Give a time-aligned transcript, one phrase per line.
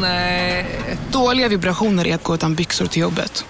[0.00, 0.66] Nej.
[1.12, 3.44] Dåliga vibrationer är att gå utan byxor till jobbet.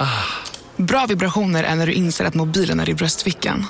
[0.76, 3.66] Bra vibrationer är när du inser att mobilen är i bröstfickan.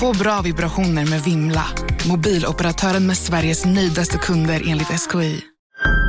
[0.00, 1.64] Få bra vibrationer med Vimla.
[2.08, 5.40] Mobiloperatören med Sveriges nöjdaste kunder enligt SKI.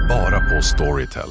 [0.09, 1.29] Bara på Storytel.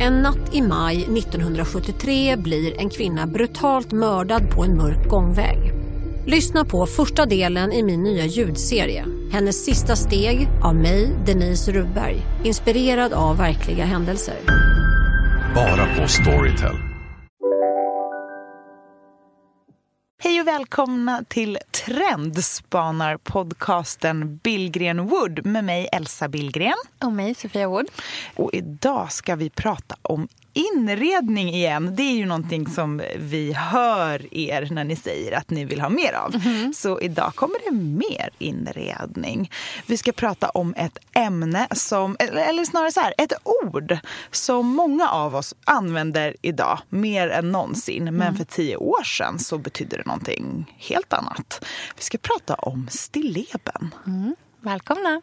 [0.00, 5.72] En natt i maj 1973 blir en kvinna brutalt mördad på en mörk gångväg.
[6.26, 9.04] Lyssna på första delen i min nya ljudserie.
[9.32, 12.16] Hennes sista steg av mig, Denise Rubberg.
[12.44, 14.36] Inspirerad av verkliga händelser.
[15.54, 16.76] Bara på Storytel.
[20.22, 26.74] Hej och välkomna till Trendspanar-podcasten Billgren Wood med mig Elsa Billgren.
[27.04, 27.86] Och mig, Sofia Wood.
[28.36, 30.28] Och idag ska vi prata om
[30.74, 31.96] inredning igen.
[31.96, 35.88] Det är ju någonting som vi hör er när ni säger att ni vill ha
[35.88, 36.34] mer av.
[36.34, 36.72] Mm.
[36.72, 39.50] Så idag kommer det mer inredning.
[39.86, 43.98] Vi ska prata om ett ämne som, eller snarare så här, ett ord
[44.30, 48.04] som många av oss använder idag mer än någonsin.
[48.04, 48.36] Men mm.
[48.36, 51.64] för tio år sedan så betydde det någonting helt annat.
[51.96, 53.94] Vi ska prata om stilleben.
[54.06, 54.36] Mm.
[54.60, 55.22] Välkomna!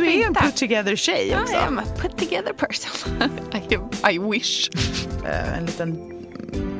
[0.00, 1.54] Du är en put together tjej också.
[1.54, 3.22] Jag är en put together person.
[3.70, 4.70] I, I wish.
[5.24, 6.18] Uh, en liten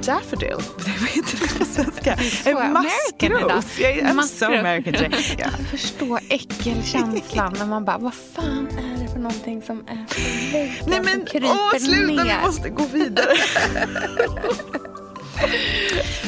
[0.06, 0.54] daffodil.
[0.76, 2.18] Vad heter det på svenska?
[2.50, 3.78] En maskros.
[3.78, 4.94] Jag är so American.
[5.38, 10.52] Jag förstår äckelkänslan när man bara, vad fan är det för någonting som är på
[10.52, 12.38] väggen Nej men åh, sluta, ner.
[12.40, 13.34] vi måste gå vidare.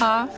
[0.01, 0.29] ja.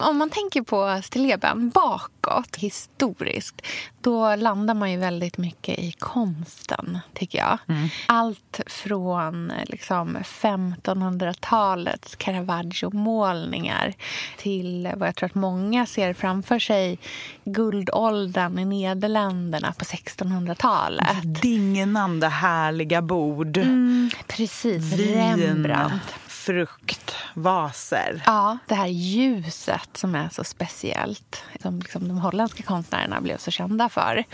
[0.00, 3.62] Om man tänker på stilleben bakåt, historiskt
[4.00, 7.58] då landar man ju väldigt mycket i konsten, tycker jag.
[7.68, 7.88] Mm.
[8.06, 13.94] Allt från liksom, 1500-talets Caravaggio-målningar
[14.38, 16.98] till vad jag tror att många ser framför sig
[17.44, 21.42] guldåldern i Nederländerna på 1600-talet.
[21.42, 23.56] Dignande härliga bord.
[23.56, 24.92] Mm, precis.
[24.92, 25.36] Vin.
[25.36, 28.22] Rembrandt Fruktvaser.
[28.26, 31.42] Ja, det här ljuset som är så speciellt.
[31.62, 34.24] Som liksom de holländska konstnärerna blev så kända för.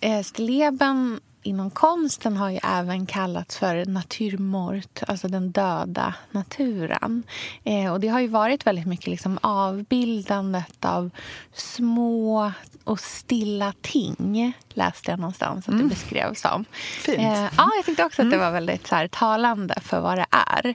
[0.00, 7.22] Eh, Stilleben inom konsten har ju även kallats för naturmort, alltså den döda naturen.
[7.64, 11.10] Eh, och det har ju varit väldigt mycket liksom avbildandet av
[11.54, 12.52] små
[12.84, 15.88] och stilla ting, läste jag någonstans att det mm.
[15.88, 16.64] beskrevs som.
[17.00, 17.18] Fint.
[17.18, 18.46] Eh, ja, jag tyckte också att det mm.
[18.46, 20.74] var väldigt så här, talande för vad det är.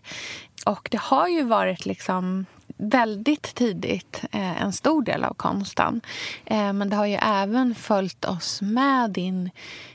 [0.66, 2.46] Och det har ju varit liksom
[2.78, 6.02] väldigt tidigt eh, en stor del av konsten.
[6.46, 9.50] Eh, men det har ju även följt oss med in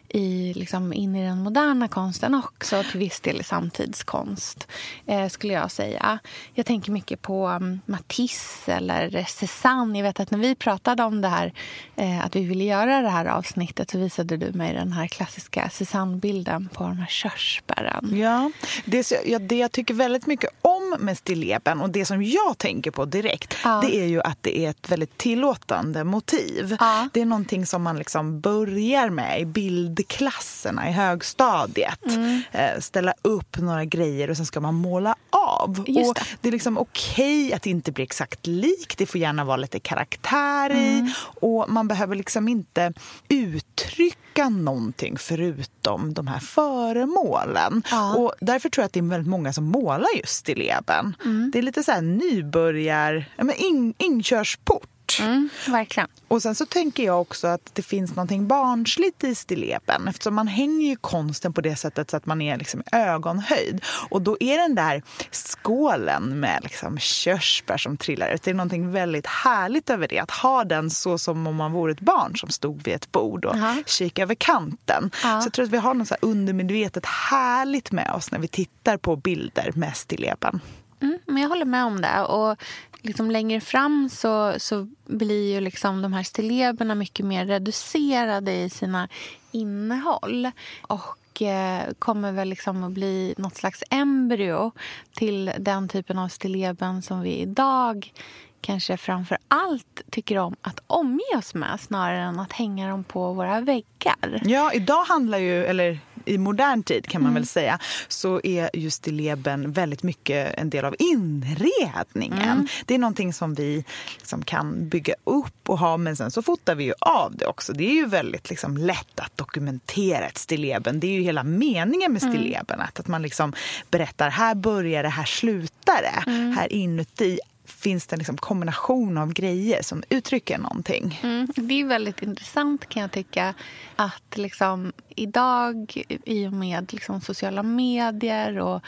[0.08, 4.68] i, liksom, in i den moderna konsten också, till viss del i samtidskonst,
[5.06, 6.18] eh, skulle jag säga.
[6.54, 9.98] Jag tänker mycket på um, Matisse eller Cézanne.
[9.98, 11.52] Jag vet att när vi pratade om det här,
[11.96, 15.68] eh, att vi ville göra det här avsnittet så visade du mig den här klassiska
[15.68, 18.18] Cézanne-bilden på de här körsbären.
[18.18, 18.50] Ja,
[18.84, 22.90] det, ja, det jag tycker väldigt mycket om med stilleben och det som jag tänker
[22.90, 23.80] på direkt, ja.
[23.80, 26.76] det är ju att det är ett väldigt tillåtande motiv.
[26.80, 27.08] Ja.
[27.12, 32.06] Det är någonting som man liksom börjar med i bild klasserna i högstadiet.
[32.06, 32.42] Mm.
[32.52, 35.84] Eh, ställa upp några grejer och sen ska man måla av.
[35.86, 36.22] Just det.
[36.40, 38.98] det är liksom okej att det inte blir exakt likt.
[38.98, 40.98] Det får gärna vara lite karaktär i.
[40.98, 41.10] Mm.
[41.20, 42.92] Och man behöver liksom inte
[43.28, 47.82] uttrycka någonting förutom de här föremålen.
[47.90, 48.16] Ja.
[48.16, 51.16] Och därför tror jag att det är väldigt många som målar just i leben.
[51.24, 51.50] Mm.
[51.52, 53.24] Det är lite så här nybörjar...
[53.56, 54.88] In, inkörsport
[55.20, 56.08] Mm, verkligen.
[56.28, 60.48] Och sen så tänker jag också att det finns något barnsligt i stilleben eftersom man
[60.48, 63.84] hänger ju konsten på det sättet så att man är liksom ögonhöjd.
[64.10, 68.92] Och då är den där skålen med liksom körsbär som trillar ut, det är något
[68.94, 70.18] väldigt härligt över det.
[70.18, 73.44] Att ha den så som om man vore ett barn som stod vid ett bord
[73.44, 75.04] och uh kika över kanten.
[75.04, 78.48] Uh Så jag tror att vi har något så undermedvetet härligt med oss när vi
[78.48, 80.60] tittar på bilder med stilleben.
[81.00, 82.22] Mm, men jag håller med om det.
[82.22, 82.56] Och
[83.02, 88.70] liksom längre fram så, så blir ju liksom de här stilleberna mycket mer reducerade i
[88.70, 89.08] sina
[89.50, 90.50] innehåll.
[90.82, 94.72] Och eh, kommer väl liksom att bli något slags embryo
[95.12, 98.12] till den typen av stilleben som vi idag
[98.60, 103.32] kanske framför allt tycker om att omge oss med snarare än att hänga dem på
[103.32, 104.42] våra väggar.
[104.44, 107.78] Ja, idag handlar ju, eller i modern tid kan man väl säga
[108.08, 112.68] så är just stilleben väldigt mycket en del av inredningen.
[112.86, 113.84] Det är någonting som vi
[114.18, 117.72] liksom kan bygga upp och ha men sen så fotar vi ju av det också.
[117.72, 121.00] Det är ju väldigt liksom lätt att dokumentera ett stilleben.
[121.00, 122.80] Det är ju hela meningen med stilleben.
[122.80, 123.52] Att, att man liksom
[123.90, 126.30] berättar här börjar det, här slutar det.
[126.30, 131.20] Här inuti finns det en liksom kombination av grejer som uttrycker någonting.
[131.22, 133.54] Mm, det är väldigt intressant kan jag tycka
[133.96, 138.82] att liksom, idag i och med liksom, sociala medier och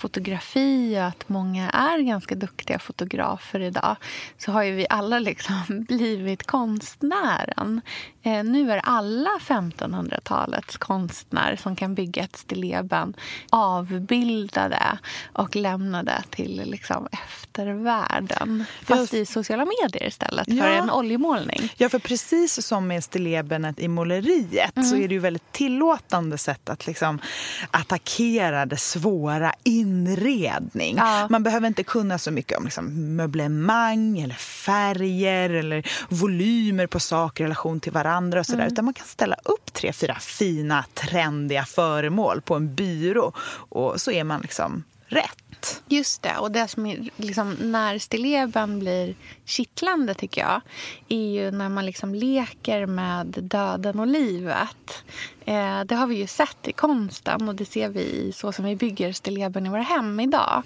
[0.00, 3.96] fotografi och att många är ganska duktiga fotografer idag
[4.38, 7.80] så har ju vi alla liksom blivit konstnären.
[8.22, 13.14] Eh, nu är alla 1500-talets konstnärer som kan bygga ett stilleben
[13.50, 14.98] avbildade
[15.32, 17.08] och lämnade till liksom,
[18.24, 18.64] eftervärlden.
[18.84, 20.64] Fast i sociala medier istället för Ja.
[20.64, 21.72] en oljemålning.
[21.76, 26.68] Ja, för precis som med stillebenet i måleriet så är det ju väldigt tillåtande sätt
[26.70, 27.18] att liksom
[27.70, 30.96] attackera det svåra inredning.
[30.96, 31.26] Ja.
[31.30, 37.44] Man behöver inte kunna så mycket om liksom möblemang eller färger eller volymer på saker
[37.44, 38.66] i relation till varandra och sådär.
[38.66, 43.32] Utan man kan ställa upp tre, fyra fina, trendiga föremål på en byrå
[43.68, 45.82] och så är man liksom rätt.
[45.88, 46.36] Just det.
[46.38, 49.14] Och det som är, liksom, när stilleben blir
[49.44, 50.60] kittlande, tycker jag
[51.08, 55.04] är ju när man liksom leker med döden och livet.
[55.44, 58.64] Eh, det har vi ju sett i konsten och det ser vi i så som
[58.64, 60.62] vi bygger stilleben i våra hem idag.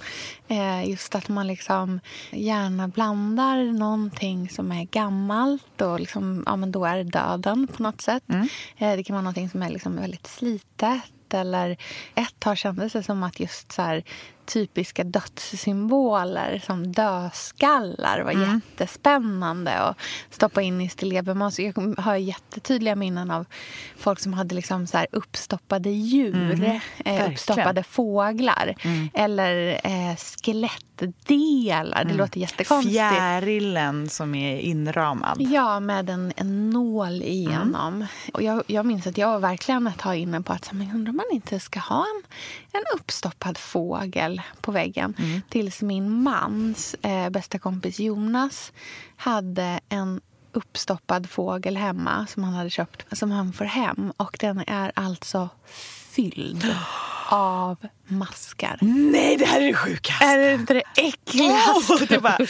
[0.48, 2.00] Eh, just att man liksom
[2.30, 7.82] gärna blandar någonting som är gammalt och liksom, ja, men då är det döden på
[7.82, 8.24] något sätt.
[8.76, 11.02] Eh, det kan vara någonting som är liksom väldigt slitet
[11.34, 11.76] eller
[12.14, 14.04] ett tag kändes det som att just så här,
[14.46, 19.96] typiska dödssymboler som dödskallar var jättespännande att
[20.30, 21.50] stoppa in i stilleben.
[21.58, 23.46] Jag har jättetydliga minnen av
[23.96, 26.80] folk som hade liksom så uppstoppade djur, eh,
[27.14, 27.32] verkligen.
[27.32, 28.74] uppstoppade fåglar
[29.14, 32.04] eller eh, skelettdelar.
[32.04, 32.94] Det låter jättekonstigt.
[32.94, 35.36] Fjärilen som är inramad.
[35.40, 38.06] Ja, med en, en nål igenom.
[38.32, 41.12] Och jag, jag minns att jag var verkligen ett tag inne på att men undrar
[41.12, 42.22] man inte ska ha en,
[42.74, 45.14] en uppstoppad fågel på väggen.
[45.48, 48.72] Tills min mans eh, bästa kompis Jonas
[49.16, 50.20] hade en
[50.52, 54.12] uppstoppad fågel hemma som han hade köpt, som han får hem.
[54.16, 55.48] Och den är alltså
[56.10, 56.64] fylld
[57.34, 57.76] av
[58.06, 58.78] maskar.
[58.80, 60.24] Nej, det här är det sjukaste!
[60.24, 62.06] Är det inte det äckligaste?
[62.08, 62.48] Det bara, nej,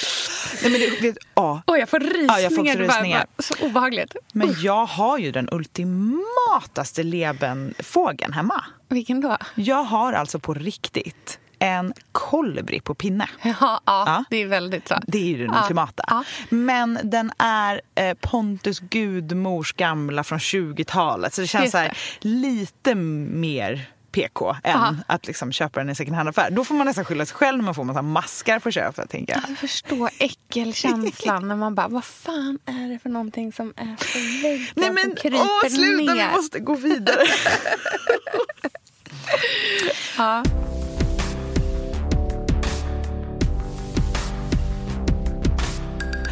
[0.62, 1.62] men det, vet, ja.
[1.66, 2.26] Oj, jag får rysningar.
[2.28, 3.26] Ja, jag får också rysningar.
[3.36, 4.16] bara Så obehagligt.
[4.32, 8.64] Men jag har ju den ultimataste lebenfågeln hemma.
[8.88, 9.36] Vilken då?
[9.54, 13.28] Jag har alltså på riktigt en kolibri på pinne.
[13.42, 14.24] Ja, ja, Ja.
[14.30, 14.94] det är väldigt så.
[15.06, 16.04] Det är ju den Ja, ultimata.
[16.08, 16.24] ja.
[16.48, 21.34] Men den är eh, Pontus Gudmors gamla från 20-talet.
[21.34, 21.88] Så det känns Just så här,
[22.20, 22.28] det.
[22.28, 24.94] lite mer PK än Ja.
[25.06, 26.50] att liksom köpa den i second hand-affär.
[26.50, 29.10] Då får man nästan skylla sig själv när man får massa maskar på köpet.
[29.10, 29.42] Tänker jag.
[29.50, 34.18] Jag förstår äckelkänslan när man bara, vad fan är det för någonting som är på
[34.42, 36.28] väggen Nej som men kryper åh, sluta, ner?
[36.28, 37.22] vi måste gå vidare.
[40.18, 40.42] Ja.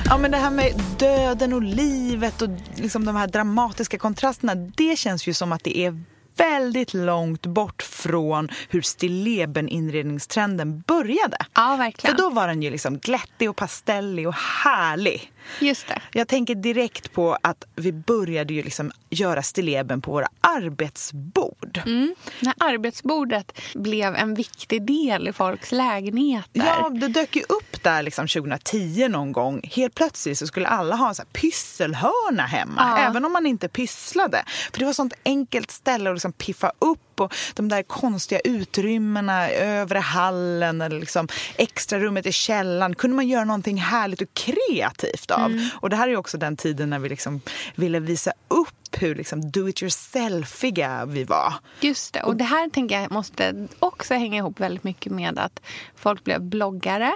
[0.05, 4.99] Ja, men det här med döden och livet och liksom de här dramatiska kontrasterna, det
[4.99, 6.01] känns ju som att det är
[6.37, 11.37] väldigt långt bort från hur stilleben-inredningstrenden började.
[11.55, 12.17] ja, För verkligen.
[12.17, 15.33] då var den ju liksom glättig och pastellig och härlig.
[15.61, 16.01] Just det.
[16.13, 21.81] Jag tänker direkt på att vi började ju liksom göra stilleben på våra arbetsbord.
[21.87, 22.15] Mm.
[22.41, 26.49] När arbetsbordet blev en viktig del i folks lägenheter.
[26.53, 29.61] Ja, det dök ju upp där liksom 2010 någon gång.
[29.73, 32.99] Helt plötsligt så skulle alla ha en så här pysselhörna hemma, Ja.
[32.99, 34.45] även om man inte pysslade.
[34.73, 39.49] För det var sånt enkelt ställe att liksom piffa upp och de där konstiga utrymmena,
[39.51, 45.31] övre hallen eller liksom extra rummet i källaren kunde man göra någonting härligt och kreativt
[45.33, 45.51] av.
[45.51, 45.69] Mm.
[45.81, 47.41] Och det här är också den tiden när vi liksom
[47.75, 48.69] ville visa upp
[49.01, 51.55] hur liksom do it yourselfiga vi var.
[51.81, 52.23] Just det.
[52.23, 55.61] Och det här tänker jag måste också hänga ihop väldigt mycket med att
[55.97, 57.13] folk blev bloggare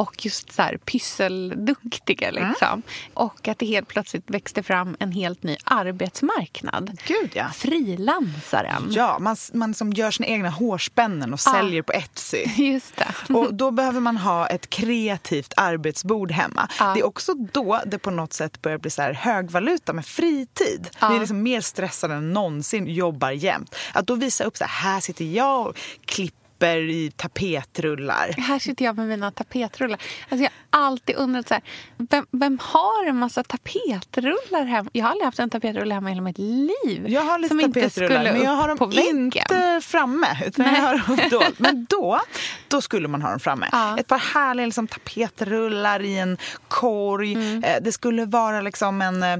[0.00, 2.30] och just så här pysselduktiga.
[2.30, 2.82] Liksom.
[3.14, 6.98] Och att det helt plötsligt växte fram en helt ny arbetsmarknad.
[7.06, 7.48] Gud ja.
[7.48, 8.86] Frilansaren.
[8.90, 12.44] Ja, man, man som gör sina egna hårspännen och säljer på Etsy.
[12.56, 13.34] Just det.
[13.34, 16.68] Och då behöver man ha ett kreativt arbetsbord hemma.
[16.78, 16.94] Ja.
[16.94, 20.88] Det är också då det på något sätt börjar bli så här högvaluta med fritid.
[21.00, 21.08] Ja.
[21.08, 23.74] Vi är liksom mer stressade än någonsin, jobbar jämt.
[23.92, 28.34] Att då visa upp så här, här sitter jag och klipper papper i tapetrullar.
[28.38, 30.00] Här sitter jag med mina tapetrullar.
[30.28, 31.62] Alltså jag har alltid undrat så här,
[31.96, 34.90] vem, vem har en massa tapetrullar hemma?
[34.92, 37.04] Jag har aldrig haft en tapetrulle hemma i hela mitt liv.
[37.08, 40.26] Jag har lite tapetrullar men jag har dem inte framme.
[40.46, 41.58] Utan jag har dem dolt.
[41.58, 42.20] Men då,
[42.68, 43.68] då skulle man ha dem framme.
[43.72, 43.98] Ja.
[43.98, 46.36] Ett par härliga liksom, tapetrullar i en
[46.68, 47.32] korg.
[47.34, 47.64] Mm.
[47.64, 49.36] Eh, Det skulle vara liksom en eh,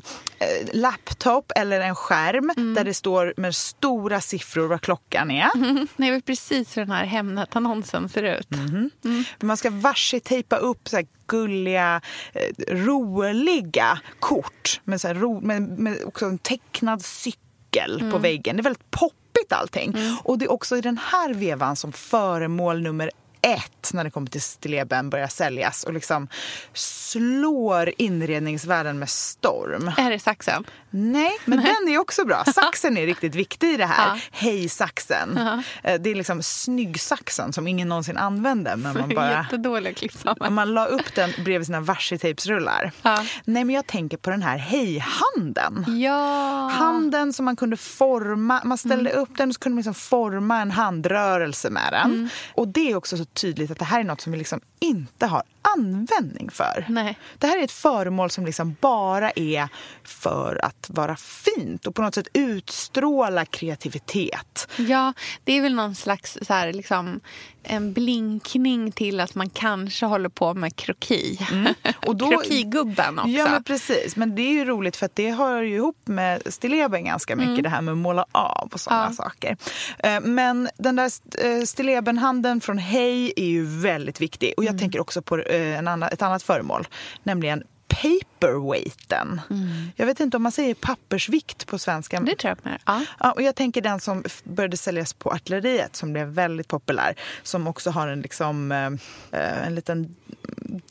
[0.73, 2.75] laptop eller en skärm Mm.
[2.75, 5.51] där det står med stora siffror vad klockan är.
[5.97, 8.49] Nej, det var precis hur den här Hemnet-annonsen ser ut.
[8.55, 8.91] Mm.
[9.41, 12.01] Man ska varse-tejpa upp så gulliga,
[12.33, 18.23] eh, roliga kort med, så ro, med, med också en tecknad cykel på Mm.
[18.23, 18.57] väggen.
[18.57, 19.95] Det är väldigt poppigt allting.
[20.25, 23.11] Och det är också i den här vevan som föremål nummer
[23.43, 26.29] ett när det kommer till stilleben börjar säljas och liksom
[26.73, 29.93] slår inredningsvärlden med storm.
[29.97, 30.65] Är det saxen?
[30.91, 32.45] Nej, men den är också bra.
[32.45, 34.07] Saxen är riktigt viktig i det här.
[34.09, 34.21] Ja.
[34.31, 35.39] Hej saxen.
[35.83, 38.77] Eh, Det är liksom snygg-saxen som ingen någonsin använde.
[38.77, 39.31] Men man bara...
[39.31, 40.37] Jättedålig klippa.
[40.41, 42.93] Om man la upp den bredvid sina varseltejpsrullar.
[43.03, 43.25] Ja.
[43.45, 45.85] Nej, men jag tänker på den här hej-handen.
[46.01, 46.69] Ja.
[46.75, 48.61] Handen som man kunde forma.
[48.65, 49.23] Man ställde Mm.
[49.23, 52.11] upp den och så kunde man liksom forma en handrörelse med den.
[52.11, 52.29] Mm.
[52.55, 55.27] Och det är också så tydligt att det här är något som vi liksom inte
[55.27, 55.43] har
[55.77, 56.85] användning för.
[56.89, 57.19] Nej.
[57.39, 59.69] Det här är ett föremål som liksom bara är
[60.05, 64.69] för att vara fint och på något sätt utstråla kreativitet.
[64.77, 65.13] Ja,
[65.45, 67.21] det är väl någon slags så här, liksom,
[67.63, 71.39] en blinkning till att man kanske håller på med kroki.
[72.07, 73.31] Och då- Krokigubben också.
[73.31, 74.17] Ja, men precis.
[74.17, 77.63] Men det är ju roligt för att det hör ju ihop med stilleben ganska mycket,
[77.63, 79.15] det här med att måla av och sådana Mm.
[79.19, 79.25] Ja.
[79.25, 79.57] saker.
[79.99, 81.11] Eh, Men den där
[81.45, 84.55] eh, stillebenhanden från Hej är ju väldigt viktig.
[84.57, 84.79] Och jag Mm.
[84.81, 86.89] tänker också på eh, en annan, ett annat föremål,
[87.23, 89.41] nämligen paperweighten.
[89.97, 92.17] Jag vet inte om man säger pappersvikt på svenska.
[92.17, 92.27] Mm.
[92.29, 92.79] Det tror jag.
[92.87, 93.05] Ja.
[93.21, 97.15] Ja, och jag tänker den som började säljas på artilleriet som blev väldigt populär.
[97.43, 98.87] Som också har en, liksom, eh,
[99.41, 100.17] eh, en liten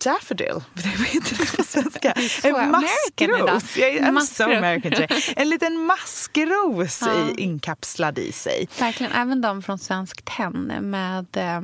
[0.03, 0.53] daffodil.
[0.73, 2.11] Vad heter det på svenska?
[2.43, 3.71] en maskros.
[3.75, 4.81] So Maskros.
[4.83, 5.33] Today.
[5.35, 7.29] En liten maskros Ja.
[7.37, 8.67] i, inkapslad i sig.
[8.79, 9.11] Verkligen.
[9.11, 11.57] Även de från Svensk Tenn med eh,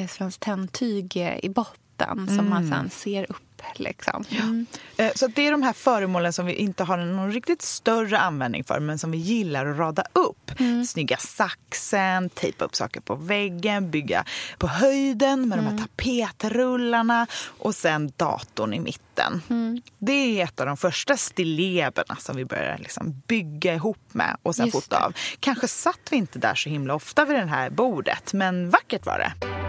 [0.00, 3.36] eh, Svensk Tenn-tyg i botten som man sen ser upp.
[3.74, 4.24] Liksom.
[4.30, 4.66] Mm.
[4.96, 8.64] Eh, Så det är de här föremålen som vi inte har någon riktigt större användning
[8.64, 10.50] för men som vi gillar att rada upp.
[10.88, 14.24] Snygga saxen, tejpa upp saker på väggen, bygga
[14.58, 17.26] på höjden med de här tapetrullarna
[17.58, 19.42] och sen datorn i mitten.
[19.98, 24.56] Det är ett av de första stilleberna som vi börjar liksom bygga ihop med och
[24.56, 25.14] sen Just fota av.
[25.40, 29.18] Kanske satt vi inte där så himla ofta vid det här bordet men vackert var
[29.18, 29.61] det.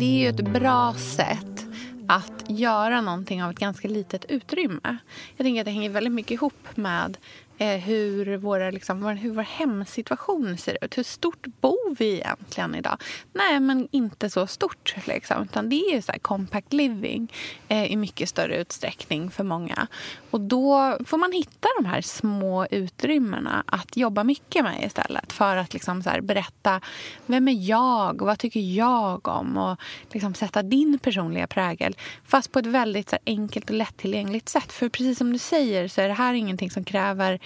[0.00, 1.66] Det är ju ett bra sätt
[2.08, 4.96] att göra någonting av ett ganska litet utrymme.
[5.36, 7.16] Jag tänker att det hänger väldigt mycket ihop med
[7.62, 10.98] Eh, hur, våra, liksom, vår, hur vår hemsituation ser ut.
[10.98, 12.96] Hur stort bor vi egentligen idag?
[13.32, 14.94] Nej, men inte så stort.
[15.04, 17.32] Liksom, utan det är så här compact living
[17.68, 19.86] eh, i mycket större utsträckning för många.
[20.30, 25.32] Och då får man hitta de här små utrymmena att jobba mycket med istället.
[25.32, 26.80] För att liksom så här berätta
[27.26, 29.80] vem är jag och vad tycker jag om och
[30.12, 31.96] liksom sätta din personliga prägel.
[32.24, 34.72] Fast på ett väldigt så här enkelt och lättillgängligt sätt.
[34.72, 37.40] För precis som du säger så är det här ingenting som kräver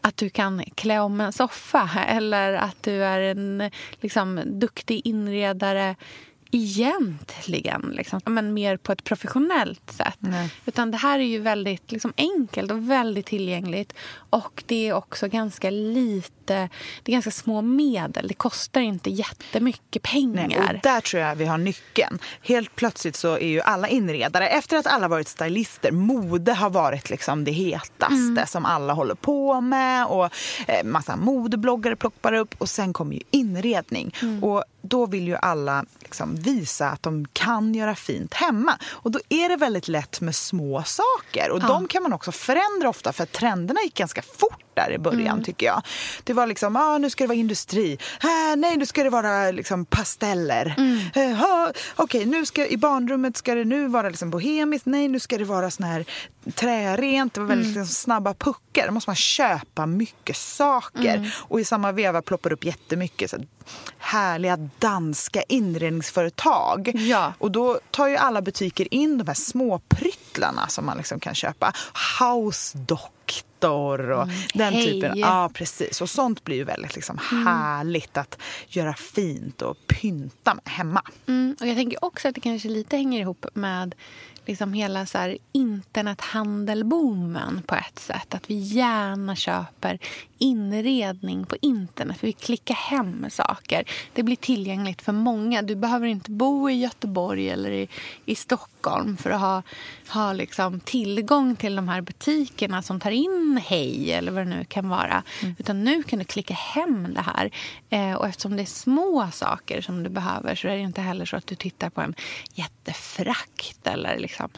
[0.00, 5.96] att du kan klä om en soffa eller att du är en liksom, duktig inredare
[6.50, 10.16] egentligen, liksom, men mer på ett professionellt sätt.
[10.18, 10.50] Nej.
[10.66, 13.92] Utan det här är ju väldigt liksom, enkelt och väldigt tillgängligt.
[14.30, 16.68] Och det är också ganska lite,
[17.02, 18.28] det är ganska små medel.
[18.28, 20.48] Det kostar inte jättemycket pengar.
[20.48, 22.18] Nej, och där tror jag vi har nyckeln.
[22.42, 27.10] Helt plötsligt så är ju alla inredare, efter att alla varit stylister, mode har varit
[27.10, 30.24] liksom det hetaste som alla håller på med och
[30.66, 34.14] eh, massa modebloggare ploppar upp och sen kommer ju inredning.
[34.42, 38.78] Och då vill ju alla liksom visa att de kan göra fint hemma.
[38.88, 42.88] Och då är det väldigt lätt med små saker och de kan man också förändra
[42.88, 45.82] ofta för trenderna gick ganska fort där i början tycker jag.
[46.24, 47.98] Det var liksom, ah, nu ska det vara industri.
[48.22, 50.74] Ah, nej, nu ska det vara liksom pasteller.
[51.14, 54.86] Eh, ah, Okej, nu ska i barnrummet ska det nu vara liksom bohemiskt.
[54.86, 56.04] Nej, nu ska det vara sån här
[56.54, 57.34] trärent.
[57.34, 58.86] Det var väldigt liksom, snabba puckar.
[58.86, 61.34] Då måste man köpa mycket saker.
[61.38, 63.46] Och i samma veva ploppar upp jättemycket så här,
[63.98, 66.92] härliga danska inredningsföretag.
[66.94, 67.32] Ja.
[67.38, 71.34] Och då tar ju alla butiker in de här små pryttlarna som man liksom kan
[71.34, 71.72] köpa.
[72.20, 73.15] Housedock
[73.66, 74.84] mattor och den Hej.
[74.84, 75.18] typen.
[75.18, 76.00] Ja, precis.
[76.00, 81.02] Och sånt blir ju väldigt liksom härligt att göra fint och pynta med hemma.
[81.26, 83.94] Mm, och jag tänker också att det kanske lite hänger ihop med
[84.46, 88.34] liksom hela så här internethandelboomen på ett sätt.
[88.34, 89.98] Att vi gärna köper
[90.38, 92.18] inredning på internet.
[92.18, 93.84] För vi klickar hem saker.
[94.12, 95.62] Det blir tillgängligt för många.
[95.62, 97.88] Du behöver inte bo i Göteborg eller i,
[98.24, 99.62] i Stockholm för att ha,
[100.08, 104.64] ha liksom tillgång till de här butikerna som tar in Hej eller vad det nu
[104.64, 105.22] kan vara.
[105.58, 107.50] Utan nu kan du klicka hem det här.
[107.90, 111.24] Eh, och eftersom det är små saker som du behöver så är det inte heller
[111.24, 112.14] så att du tittar på en
[112.54, 114.48] jättefrakt eller liksom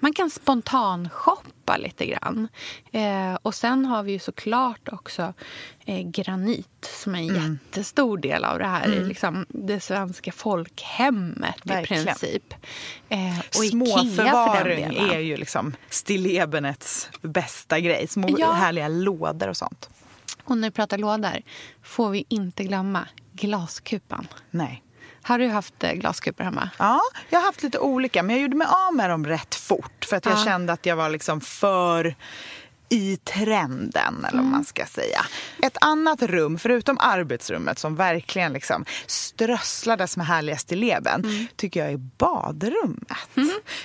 [0.00, 2.48] man kan spontan shoppa lite grann.
[2.92, 5.32] Eh, och sen har vi ju såklart också
[5.86, 7.58] eh, granit som är en Mm.
[7.64, 8.88] jättestor del av det här.
[8.88, 12.02] Liksom det svenska folkhemmet Verkligen.
[12.02, 12.54] i princip.
[13.08, 18.06] Eh, och Småförvaring är ju liksom stillebenets bästa grej.
[18.08, 18.52] Små Ja.
[18.52, 19.88] härliga lådor och sånt.
[20.44, 21.42] Och när vi pratar lådor
[21.82, 24.26] får vi inte glömma glaskupan.
[24.50, 24.82] Nej.
[25.22, 26.70] Har du haft eh, glaskupor hemma?
[26.78, 30.04] Ja, jag har haft lite olika, men jag gjorde mig av med dem rätt fort.
[30.04, 30.44] För att jag Ja.
[30.44, 32.14] kände att jag var liksom för
[32.92, 34.44] i trenden, eller Mm.
[34.44, 35.20] vad man ska säga.
[35.62, 41.46] Ett annat rum, förutom arbetsrummet, som verkligen liksom strösslades med härliga stilleben, Mm.
[41.56, 43.18] tycker jag är badrummet.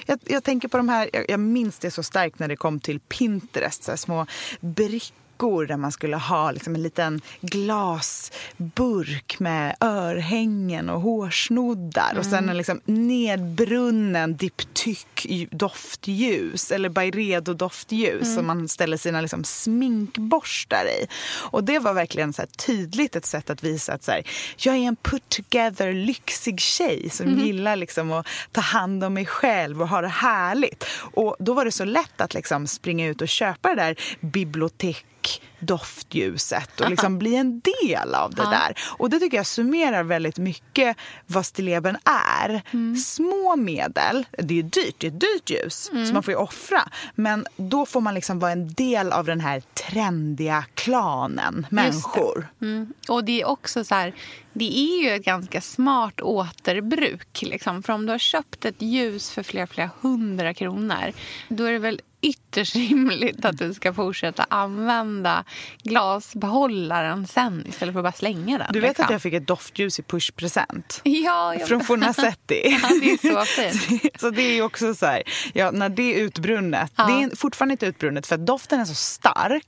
[0.06, 2.80] Jag, jag tänker på de här, jag, jag minns det så starkt när det kom
[2.80, 4.26] till Pinterest, så små
[4.60, 12.50] brickor där man skulle ha liksom en liten glasburk med örhängen och hårsnoddar och sen
[12.50, 21.08] en liksom nedbrunnen diptyk doftljus eller Byredo doftljus som man ställer sina liksom sminkborstar i.
[21.52, 24.24] Och det var verkligen så tydligt ett sätt att visa att så här,
[24.58, 29.26] jag är en put together lyxig tjej som gillar liksom att ta hand om mig
[29.26, 30.86] själv och ha det härligt.
[30.98, 33.96] Och då var det så lätt att liksom springa ut och köpa det där
[35.60, 38.74] doftljuset och liksom bli en del av det där.
[38.98, 41.98] Och det tycker jag summerar väldigt mycket vad stilleben
[42.34, 42.62] är.
[42.98, 46.90] Små medel, det är dyrt, det är ett dyrt ljus, så man får ju offra.
[47.16, 52.48] Men då får man liksom vara en del av den här trendiga klanen människor.
[52.62, 52.94] Mm.
[53.10, 54.14] Och det är också så här,
[54.54, 57.42] det är ju ett ganska smart återbruk.
[57.42, 57.84] Liksom.
[57.84, 61.14] För om du har köpt ett ljus för flera, flera hundra kronor,
[61.50, 65.44] då är det väl ytterst rimligt att du ska fortsätta använda
[65.84, 68.68] glasbehållaren sen istället för att bara slänga den.
[68.74, 69.06] Du vet liksom.
[69.06, 71.02] att jag fick ett doftljus i pushpresent?
[71.04, 71.68] Ja, jag...
[71.68, 72.62] Från Fornasetti.
[72.86, 74.12] Ja, det är så fint.
[74.22, 75.24] så det är ju också så här,
[75.54, 76.92] ja, när det är utbrunnet.
[76.96, 77.06] Ja.
[77.06, 79.66] Det är fortfarande inte utbrunnet för att doften är så stark.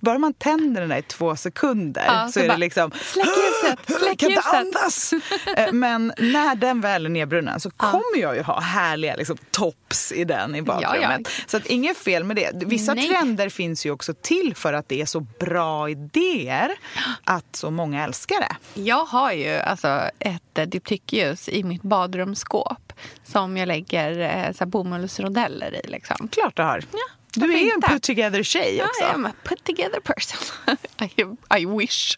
[0.00, 2.90] Bara man tänder den där i två sekunder Ja, så, så är det liksom...
[3.02, 5.12] "Släck ljuset, släck kan inte ljuset." andas!
[5.56, 10.12] Eh, Men när den väl är nedbrunnen så kommer jag ju ha härliga liksom, tops
[10.12, 11.28] i den i badrummet.
[11.46, 12.50] Så att inget fel med det.
[12.66, 13.08] Vissa Nej.
[13.08, 16.70] trender finns ju också till för att det är så bra idéer
[17.24, 18.80] att så många älskar det.
[18.80, 22.92] Jag har ju alltså ett eh, diptyckljus i mitt badrumsskåp
[23.24, 25.88] som jag lägger eh, så bomullsrodeller i.
[25.88, 26.28] Liksom.
[26.28, 26.82] Klart du har.
[27.34, 29.00] du varför är ju en put together tjej Ja, också.
[29.02, 30.76] jag är en put together person.
[31.00, 32.16] I, I wish.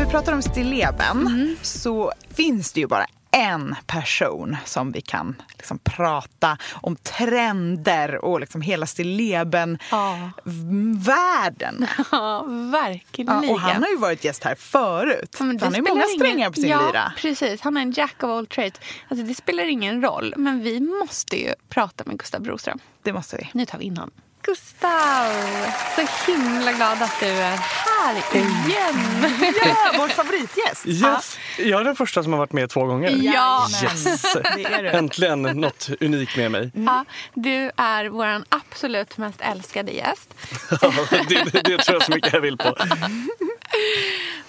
[0.00, 1.56] Vi pratar om stilleben Mm.
[1.62, 8.40] så finns det ju bara en person som vi kan liksom prata om trender och
[8.40, 11.88] liksom hela stilleben-världen med.
[12.12, 13.44] Ja, verkligen.
[13.44, 15.36] Ja, och han har ju varit gäst här förut.
[15.38, 17.12] Ja, han har ju många ingen- strängar på sin ja, lyra.
[17.16, 17.60] precis.
[17.60, 18.74] Han är en jack of all trades.
[19.08, 22.78] Alltså, det spelar ingen roll, men vi måste ju prata med Gustav Broström.
[23.02, 23.50] Det måste vi.
[23.54, 24.10] Nu tar vi in honom.
[24.42, 25.32] Gustav!
[25.96, 29.24] Så himla glad att du är här igen.
[29.64, 30.86] Ja, vår favoritgäst.
[30.86, 31.38] Yes.
[31.58, 33.10] Jag är den första som har varit med två gånger.
[33.22, 33.66] Ja.
[33.82, 34.22] Yes.
[34.32, 34.88] Det är du.
[34.88, 36.70] Äntligen något unikt med mig.
[36.74, 40.34] Ja, du är vår absolut mest älskade gäst.
[40.82, 40.92] Ja,
[41.28, 42.76] det, det tror jag så mycket jag vill på.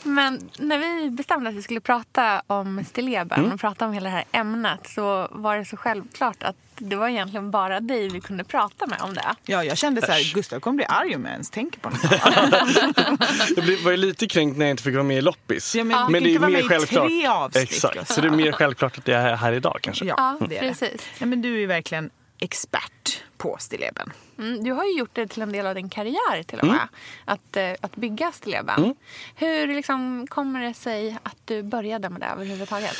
[0.04, 4.16] Men när vi bestämde att vi skulle prata om stilleben och prata om hela det
[4.16, 8.44] här ämnet så var det så självklart att det var egentligen bara dig vi kunde
[8.44, 9.36] prata med om det.
[9.46, 12.02] Ja, jag kände så här, Gustav kommer bli arg om jag ens tänker på honom.
[13.56, 15.76] Jag blev- var ju lite kränkt när jag inte fick vara med i Loppis.
[15.76, 18.16] Ja, men du kan inte vara med i tre avsnitt, Exakt, Gustav.
[18.16, 20.06] så det är mer självklart att jag är här idag kanske.
[20.06, 20.68] Ja, Ja, det är det.
[20.68, 21.02] precis.
[21.20, 22.10] Ja, men du är ju verkligen
[22.40, 24.12] expert på stilleben.
[24.42, 26.88] Mm, du har ju gjort det till en del av din karriär till och med.
[27.26, 28.96] Att, eh, att bygga stilleben.
[29.36, 32.96] Hur liksom kommer det sig att du började med det överhuvudtaget?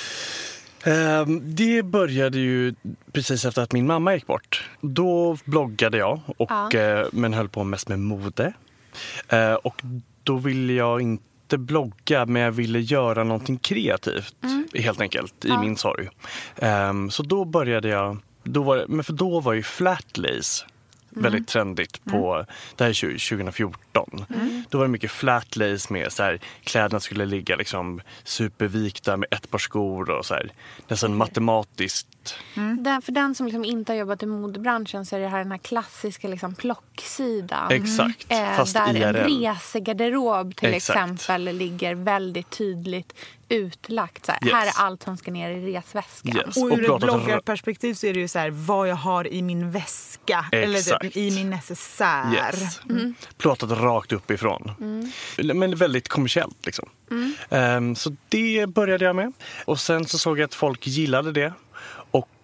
[0.84, 2.76] Ehm, Det började ju
[3.12, 4.70] precis efter att min mamma gick bort.
[4.82, 6.72] Då bloggade jag, och, Ja.
[6.80, 8.54] eh, men höll på mest med mode.
[9.28, 9.82] Eh, Och
[10.24, 14.36] då ville jag inte inte blogga men jag ville göra någonting kreativt
[14.74, 16.10] helt enkelt i min sorg.
[16.58, 20.66] Ehm, så då började jag, då var, men för då var ju flatlace
[21.12, 22.46] väldigt trendigt på,
[22.76, 24.26] det här är 20- 2014.
[24.70, 29.50] Då var det mycket flatlace med så här, kläderna skulle ligga liksom supervikta med ett
[29.52, 30.52] par skor och så här,
[30.88, 32.08] nästan matematiskt.
[32.80, 35.52] Den, för den som liksom inte har jobbat i modebranschen så är det här den
[35.52, 37.72] här klassiska liksom plocksidan.
[37.72, 39.04] Exakt, Eh, fast där IRL.
[39.04, 40.98] en resegarderob till Exakt.
[41.00, 43.14] exempel ligger väldigt tydligt
[43.50, 44.26] utlagt.
[44.26, 44.54] Så här, Yes.
[44.54, 46.36] här är allt som ska ner i resväskan.
[46.38, 46.58] Yes.
[46.58, 49.42] Och Och ur ett bloggarperspektiv så är det ju så här vad jag har i
[49.42, 51.02] min väska eller Exakt.
[51.02, 52.34] typ i min necessär.
[52.34, 52.80] Yes.
[53.38, 54.72] Plåtat rakt uppifrån.
[55.38, 56.90] Men väldigt kommersiellt liksom.
[57.50, 59.34] Ehm, så det började jag med.
[59.66, 61.54] Och sen så såg jag att folk gillade det.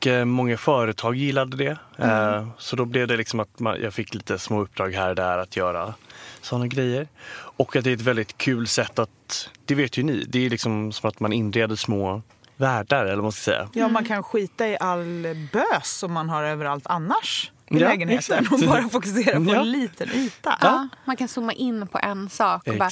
[0.08, 1.78] Och eh, många företag gillade det.
[1.98, 5.15] Eh, så då blev det liksom att man, jag fick lite små uppdrag här och
[5.15, 5.93] där att göra
[6.41, 7.08] sådana grejer.
[7.34, 10.50] Och att det är ett väldigt kul sätt att, det vet ju ni, det är
[10.50, 12.22] liksom som att man inreder små
[12.58, 13.70] världar eller vad man ska säga.
[13.74, 18.38] Ja, man kan skita i all bös som man har överallt annars i Ja, lägenheten
[18.45, 18.51] exakt.
[18.63, 19.60] och bara fokusera på Ja.
[19.62, 20.58] en liten yta.
[20.62, 22.67] Ja, man kan zooma in på en sak.
[22.67, 22.89] Och bara,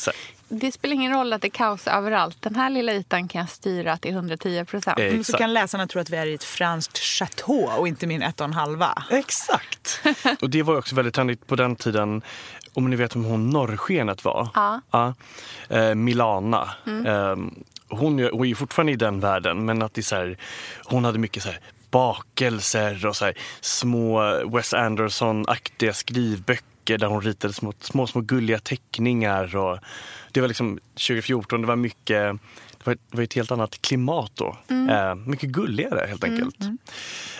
[0.49, 2.37] det spelar ingen roll att det är kaos överallt.
[2.41, 4.99] Den här lilla ytan kan jag styra till 110 procent.
[4.99, 8.21] Mm, Så kan läsarna tro att vi är i ett franskt chateau och inte min
[8.21, 9.03] ett och en halva.
[9.11, 10.01] Exakt!
[10.41, 12.21] och det var också väldigt trendigt på den tiden.
[12.73, 14.49] Om ni vet vem hon norrskenet var?
[14.91, 15.13] Ja.
[15.69, 16.69] Eh, Milana.
[16.87, 17.35] Eh,
[17.89, 20.37] hon, är- hon är ju fortfarande i den världen men att det är så här,
[20.85, 21.59] hon hade mycket så här
[21.95, 28.59] bakelser och så här, små Wes Anderson-aktiga skrivböcker där hon ritade små, små, små gulliga
[28.59, 29.55] teckningar.
[29.55, 29.79] Och
[30.31, 32.39] det var liksom 2014, det var mycket
[32.83, 34.57] det var, ett helt annat klimat då.
[34.89, 36.57] Eh, mycket gulligare helt enkelt.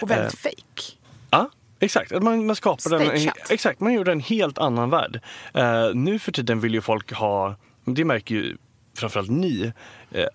[0.01, 0.39] Och väldigt Eh.
[0.39, 0.97] fake.
[1.29, 2.11] Ja, exakt.
[2.21, 5.19] Man, man skapade en, exakt, man gjorde en helt annan värld.
[5.53, 8.57] Eh, nu för tiden vill ju folk ha, det märker ju
[8.97, 9.73] framförallt ni,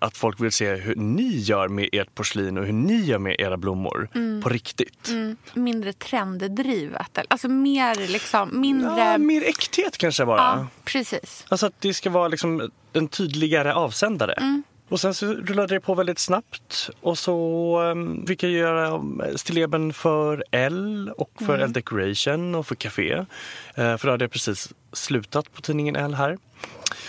[0.01, 3.35] att folk vill se hur ni gör med ert porslin och hur ni gör med
[3.39, 4.09] era blommor
[4.43, 5.09] på riktigt.
[5.09, 7.17] Mm, mindre trenddrivet.
[7.27, 8.91] Alltså mer liksom, mindre...
[8.97, 10.37] Ja, mer äkthet kanske bara.
[10.37, 11.45] Ja, precis.
[11.49, 14.33] Alltså att det ska vara liksom en tydligare avsändare.
[14.33, 14.63] Mm.
[14.89, 19.93] Och sen så rullade det på väldigt snabbt och så fick jag göra um, stilleben
[19.93, 21.61] för L och för Mm.
[21.61, 23.13] L Decoration och för Café.
[23.13, 26.37] Eh, för då hade jag precis slutat på tidningen L här.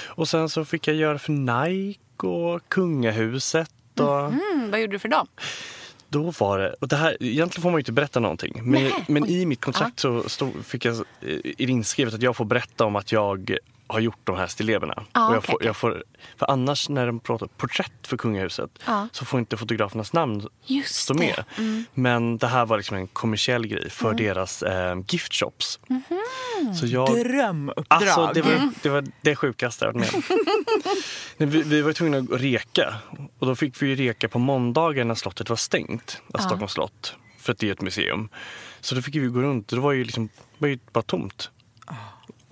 [0.07, 3.71] Och sen så fick jag göra för Nike och Kungahuset.
[4.01, 5.27] Och Mm, vad gjorde du för dem?
[6.09, 8.61] Då var det, och det här, egentligen får man ju inte berätta någonting.
[8.63, 12.37] Men, men i mitt kontrakt så stod, fick jag eh, är det inskrivet att jag
[12.37, 15.05] får berätta om att jag har gjort de här stilleberna.
[15.13, 16.05] Ah, och jag okej, får, jag får,
[16.37, 19.09] för annars när de pratar porträtt för kungahuset Ja.
[19.13, 21.45] så får inte fotografernas namn Just stå det.
[21.59, 21.75] Mm.
[21.75, 21.85] med.
[21.95, 25.81] Men det här var liksom en kommersiell grej för deras eh, gift shops.
[25.89, 26.75] Mhm.
[26.75, 27.85] Så jag, Drömuppdrag.
[27.89, 30.13] Alltså, det var det, var det sjukaste jag varit
[31.39, 32.95] med vi, vi var tvungna att reka.
[33.39, 36.23] Och då fick vi ju reka på måndagen när slottet var stängt.
[36.33, 37.15] Alltså Stockholms slott.
[37.39, 38.29] För att det är ett museum.
[38.81, 41.03] Så då fick vi gå runt och det var ju, liksom, det var ju bara
[41.03, 41.51] tomt.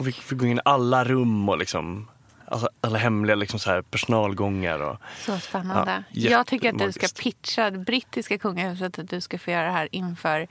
[0.01, 2.09] Och vi fick gå in i alla rum och liksom
[2.45, 4.81] Alltså alla hemliga liksom så här personalgångar.
[4.81, 6.05] Och, Så spännande.
[6.11, 9.65] Ja, jag tycker att du ska pitcha det brittiska kungahuset att du ska få göra
[9.67, 10.47] det här inför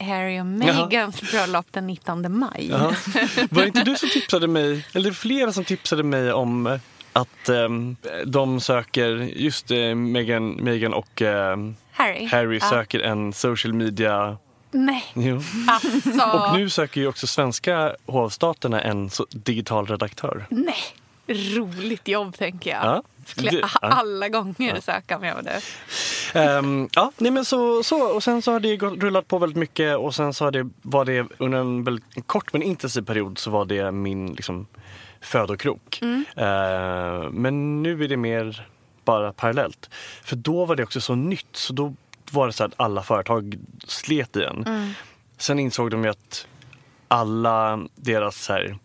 [0.00, 0.86] Harry och Jaha.
[0.86, 2.68] Megans bröllop den 19 maj.
[2.70, 2.94] Jaha.
[3.50, 6.78] Var det inte du som tipsade mig, eller flera som tipsade mig om
[7.12, 12.26] att ehm, de söker, just uh, Meghan, Meghan och ehm, Harry.
[12.26, 12.70] Harry Ja.
[12.70, 14.36] söker en social media...
[14.74, 15.40] Nej, Jo.
[15.66, 16.22] alltså.
[16.22, 20.46] Och nu söker ju också svenska hovstaterna en digital redaktör.
[20.50, 20.76] Nej.
[21.26, 22.84] Roligt jobb, tänker jag.
[22.84, 23.02] Ja.
[23.26, 23.88] Skulle jag ja.
[23.88, 25.60] alla gånger söka mig av det.
[26.40, 29.58] Ehm, ja, nej men så, så, och sen så har det gått, rullat på väldigt
[29.58, 33.38] mycket och sen så har det, var det under en väldigt kort men intensiv period
[33.38, 34.66] så var det min liksom,
[35.20, 36.00] födokrok.
[36.36, 38.66] Ehm, men nu är det mer
[39.04, 39.90] bara parallellt.
[40.22, 41.94] För då var det också så nytt så då
[42.34, 44.94] var det så att alla företag slet i en.
[45.38, 46.46] Sen insåg de ju att
[47.08, 48.78] alla deras så här,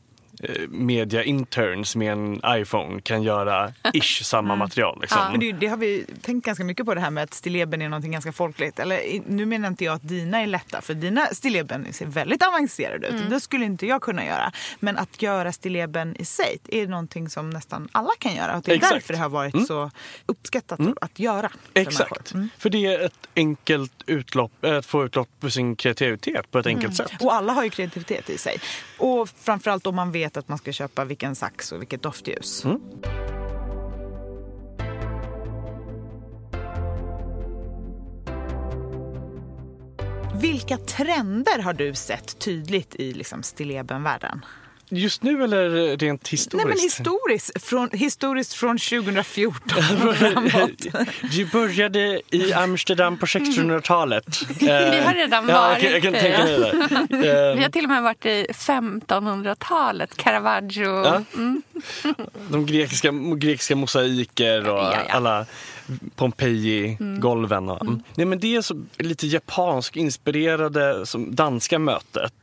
[0.69, 4.97] media interns med en iPhone kan göra ish samma material.
[5.01, 5.31] Liksom.
[5.31, 7.89] Men det, det har vi tänkt ganska mycket på det här med att stilleben är
[7.89, 8.79] någonting ganska folkligt.
[8.79, 13.07] Eller, nu menar inte jag att dina är lätta, för dina stilleben ser väldigt avancerade
[13.07, 13.29] ut.
[13.29, 14.51] Det skulle inte jag kunna göra.
[14.79, 18.57] Men att göra stilleben i sig är någonting som nästan alla kan göra.
[18.57, 18.93] Och det är Exakt.
[18.93, 19.91] därför det har varit så
[20.25, 21.49] uppskattat att göra.
[21.49, 22.33] för Exakt.
[22.33, 22.49] Mm.
[22.57, 26.65] För det är ett enkelt utlopp, eh, att få utlopp för sin kreativitet på ett
[26.65, 27.11] enkelt sätt.
[27.19, 28.57] Och alla har ju kreativitet i sig.
[28.97, 32.65] Och framförallt om man vet att man ska köpa vilken sax och vilket doftljus.
[40.41, 44.45] Vilka trender har du sett tydligt i liksom stillebenvärlden?
[44.89, 46.53] Just nu eller rent historiskt?
[46.53, 51.09] Nej men historiskt, från, historiskt från 2014 och framåt.
[51.31, 54.41] Du började i Amsterdam på 1600-talet.
[54.59, 56.19] Vi har redan ja, varit jag, jag kan det.
[56.19, 56.59] tänka mig
[57.09, 57.55] det.
[57.55, 60.17] Vi har till och med varit i 1500-talet.
[60.17, 61.05] Caravaggio.
[61.05, 61.21] Ja.
[61.35, 61.61] Mm.
[62.49, 65.13] De grekiska, grekiska mosaiker och Ja, ja.
[65.13, 65.45] alla
[66.15, 67.69] Pompeji-golven.
[67.69, 72.33] Och, Nej, men det är så lite japansk inspirerade som danska mötet.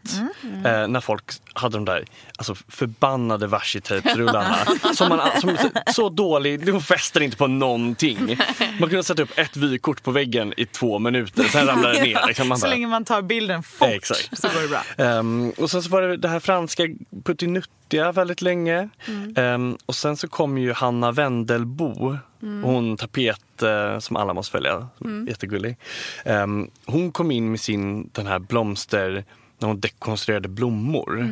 [0.64, 2.04] Eh, när folk hade de där
[2.36, 4.56] alltså, förbannade varsi-tejprullarna.
[4.94, 5.56] som man, som,
[5.94, 8.38] så dålig, de fäster inte på någonting.
[8.80, 12.26] Man kunde sätta upp ett vykort på väggen i två minuter, sen ramlar det ner.
[12.26, 12.48] Liksom.
[12.48, 14.38] Man Så bara, länge man tar bilden fort Exakt.
[14.38, 15.06] så går det bra.
[15.06, 16.82] Ehm, och sen så var det det här franska
[17.24, 18.88] puttinuttiga väldigt länge.
[19.36, 24.88] Ehm, och sen så kom ju Hanna Wendelbo, hon tapet eh, som alla måste följa,
[25.28, 25.76] jättegullig.
[26.24, 29.24] Ehm, hon kom in med sin den här blomster
[29.58, 31.28] när hon dekonstruerade blommor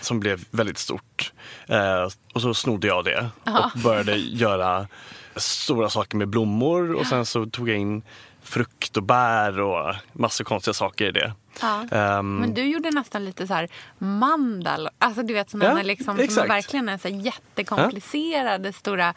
[0.00, 1.32] som blev väldigt stort.
[1.66, 4.88] Eh, och så snodde jag det och började göra
[5.36, 8.02] stora saker med blommor och sen så tog jag in
[8.42, 11.32] frukt och bär och massor konstiga saker i det.
[11.60, 11.84] Ja.
[11.90, 14.88] Ehm, Men du gjorde nästan lite så här mandal.
[14.98, 19.14] Alltså du vet sådana Ja, liksom, som verkligen är så här jättekomplicerade stora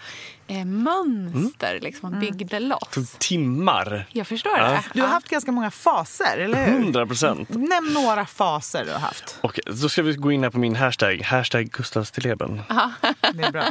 [0.48, 1.69] eh, mönster.
[1.71, 1.84] Mm.
[1.84, 2.89] Liksom, byggde loss.
[2.91, 4.06] tog timmar.
[4.12, 4.67] Jag förstår Ja.
[4.69, 4.84] det.
[4.93, 6.80] Du har haft ganska många faser, eller hur?
[6.80, 7.50] 100 procent.
[7.50, 9.38] Nämn några faser du har haft.
[9.41, 11.21] Okej, då ska vi gå in här på min hashtag.
[11.21, 12.62] Hashtag Gustav Stilleben.
[13.34, 13.65] Det är bra.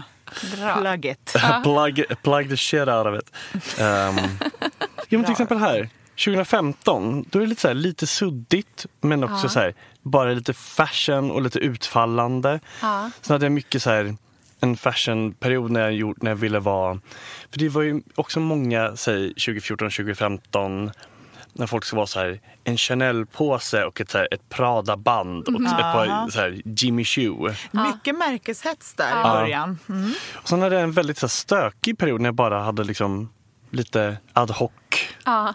[0.56, 0.76] Bra.
[0.76, 1.36] Plug it.
[1.62, 3.30] plug, plug the shit out of it.
[3.80, 4.16] Um,
[5.08, 5.88] ja, men till exempel här.
[6.16, 9.48] 2015, då är det lite, så här, lite suddigt men också Ja.
[9.48, 12.60] så här, bara lite fashion och lite utfallande.
[12.82, 13.10] Ja.
[13.20, 14.16] Sen hade jag mycket så här,
[14.60, 17.00] en fashionperiod när jag, gjort, när jag ville vara...
[17.50, 20.90] För det var ju också många, säg 2014, 2015
[21.52, 25.60] när folk ska vara så här, en Chanel-påse och ett, så här, ett Prada-band och
[25.62, 27.48] ett par så här, Jimmy Choo.
[27.70, 29.32] Mycket märkeshets där i Ja.
[29.32, 29.78] början.
[29.88, 30.12] Mm.
[30.34, 33.28] Och sen hade jag en väldigt så här, stökig period när jag bara hade liksom
[33.70, 34.70] lite ad hoc.
[35.24, 35.54] Ja.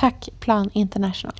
[0.00, 1.34] Tack Plan International.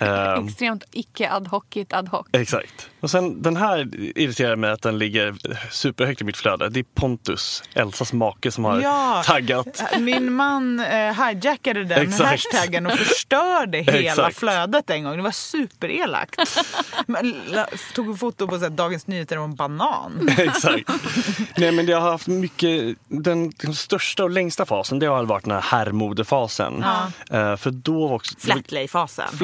[0.00, 2.26] Ehm, Extremt icke ad hocigt ad hoc.
[2.32, 2.90] Exakt.
[3.00, 5.34] Och sen den här irriterar mig att den ligger
[5.70, 6.68] superhögt i mitt flöde.
[6.68, 9.22] Det är Pontus, Elsas make, som har Ja.
[9.26, 9.82] taggat.
[9.98, 12.30] Min man eh, hijackade den Exakt.
[12.30, 14.36] hashtaggen och förstörde hela Exakt.
[14.38, 15.16] flödet en gång.
[15.16, 16.40] Det var superelakt.
[17.06, 20.28] Men, la- tog en foto på så här, Dagens Nyheter om en banan.
[20.38, 20.90] Exakt.
[21.56, 25.44] Nej men det har haft mycket, den, den största och längsta fasen det har varit
[25.44, 26.84] den här herrmodefasen.
[27.30, 29.24] Eh, för då var också, Flatlay-fasen.
[29.28, 29.40] helt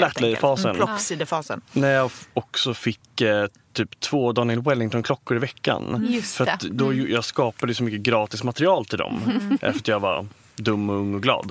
[0.70, 1.60] Mm, Proppsidefasen.
[1.72, 6.06] när jag också fick eh, typ två Daniel Wellington-klockor i veckan.
[6.10, 9.20] Just för då, ju- jag skapade så mycket gratis material till dem.
[9.62, 10.26] eh, För att jag var
[10.56, 11.50] dum och ung och glad.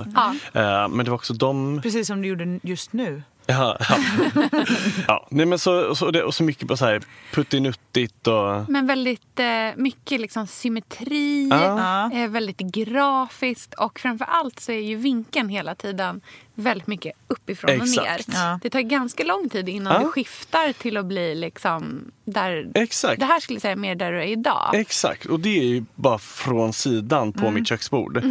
[0.53, 3.23] Eh, men det var också de Precis som du gjorde just nu.
[3.45, 3.97] Ja, ja.
[5.07, 5.27] ja.
[5.29, 7.01] Nej, men så, så, det, och så mycket på så här
[7.33, 8.69] puttinuttigt och...
[8.69, 12.11] Men väldigt eh, mycket liksom symmetri, Ja.
[12.13, 16.21] eh, väldigt grafiskt och framför allt så är ju vinkeln hela tiden
[16.55, 18.27] väldigt mycket uppifrån och Exakt.
[18.27, 18.35] ner.
[18.37, 18.59] Ja.
[18.61, 19.99] Det tar ganska lång tid innan Ja.
[19.99, 22.71] du skiftar till att bli liksom där...
[22.75, 23.19] Exakt.
[23.19, 24.69] Det här skulle jag säga mer där du är idag.
[24.75, 28.23] Exakt, och det är ju bara från sidan på mitt köksbord.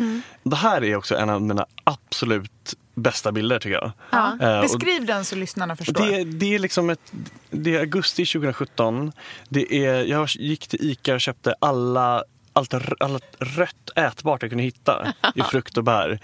[0.42, 3.92] Det här är också en av mina absolut bästa bilder tycker jag.
[4.10, 4.56] Ja.
[4.56, 6.06] Och- Beskriv den så lyssnarna förstår.
[6.06, 7.12] Det, det är liksom ett,
[7.50, 9.12] det är augusti 2017.
[9.48, 12.24] Det är, jag gick till Ica och köpte alla
[12.54, 16.20] allt, allt rött ätbart jag kunde hitta i frukt och bär.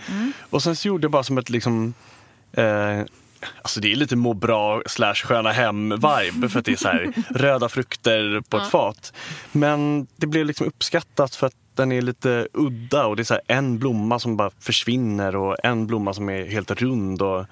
[0.51, 1.95] Och sen så gjorde jag bara som ett liksom,
[2.53, 3.01] eh,
[3.63, 7.13] Alltså det är lite må bra slash sköna hem-vibe för att det är så här
[7.31, 9.13] röda frukter på ett fat.
[9.53, 13.35] Men det blev liksom uppskattat för att den är lite udda och det är så
[13.35, 17.23] här en blomma som bara försvinner och en blomma som är helt rund.
[17.23, 17.45] Och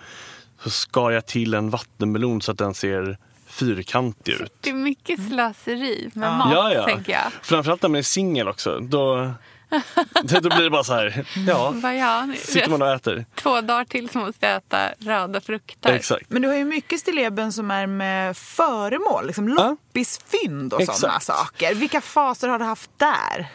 [0.63, 4.53] så skar jag till en vattenmelon så att den ser fyrkantig ut.
[4.61, 6.85] Det är mycket slöseri med mat, Ja, ja.
[6.85, 7.33] tänker jag.
[7.43, 8.81] Framförallt när man är singel också.
[8.81, 9.31] Då,
[10.23, 13.27] då blir det bara så här, ja, Bara, ja, sitter man och äter.
[13.35, 15.93] Två dagar till så måste jag äta röda frukter.
[15.93, 16.31] Exakt.
[16.31, 20.99] Men du har ju mycket stilleben som är med föremål, liksom loppisfynd och Exakt.
[20.99, 21.75] sådana saker.
[21.75, 23.47] Vilka faser har du haft där?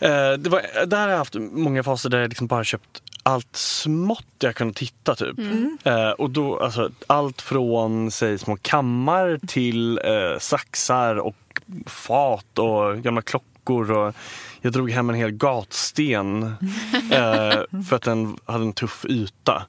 [0.00, 3.56] Eh, det var, där har jag haft många faser där jag liksom bara köpt allt
[3.56, 5.14] smått jag kunnat hitta.
[5.14, 5.38] Typ.
[5.82, 11.36] Eh, och då, alltså, allt från säg, små kammar till eh, saxar och
[11.86, 13.90] fat och gamla klockor.
[13.90, 14.14] Och
[14.60, 16.42] jag drog hem en hel gatsten
[17.10, 19.66] eh, för att den hade en tuff yta.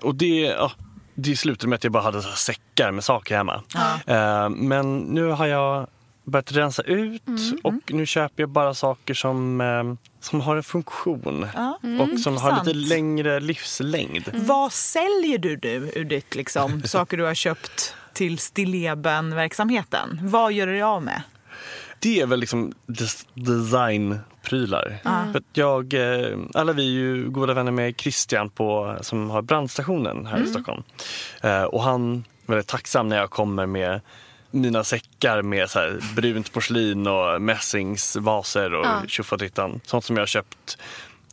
[0.00, 0.72] Och det, ja,
[1.14, 3.62] det slutade med att jag bara hade säckar med saker hemma.
[4.06, 5.86] Eh, men nu har jag
[6.24, 7.22] börjat rensa ut
[7.62, 11.42] och nu köper jag bara saker som, eh, som har en funktion
[12.00, 12.88] och som har lite intressant.
[12.88, 14.30] längre livslängd.
[14.34, 20.18] Vad säljer du nu ur ditt liksom, saker du har köpt till stilleben-verksamheten?
[20.22, 21.22] Vad gör du av med?
[21.98, 23.26] Det är väl liksom des-
[24.42, 25.00] designprylar.
[25.32, 29.42] För att jag, eh, alla vi är ju goda vänner med Christian på, som har
[29.42, 30.82] brandstationen här i Stockholm.
[31.40, 34.00] Eh, och han är väldigt tacksam när jag kommer med
[34.50, 39.70] mina säckar med så här brunt porslin och mässingsvaser och Ja.
[39.84, 40.78] Sånt som jag har köpt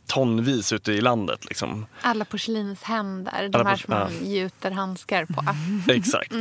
[0.06, 1.44] tonvis ute i landet.
[1.44, 1.86] Liksom.
[2.02, 4.26] Alla porslinshänder, de Alla här som man ja.
[4.26, 5.44] gjuter handskar på.
[5.92, 6.34] Exakt.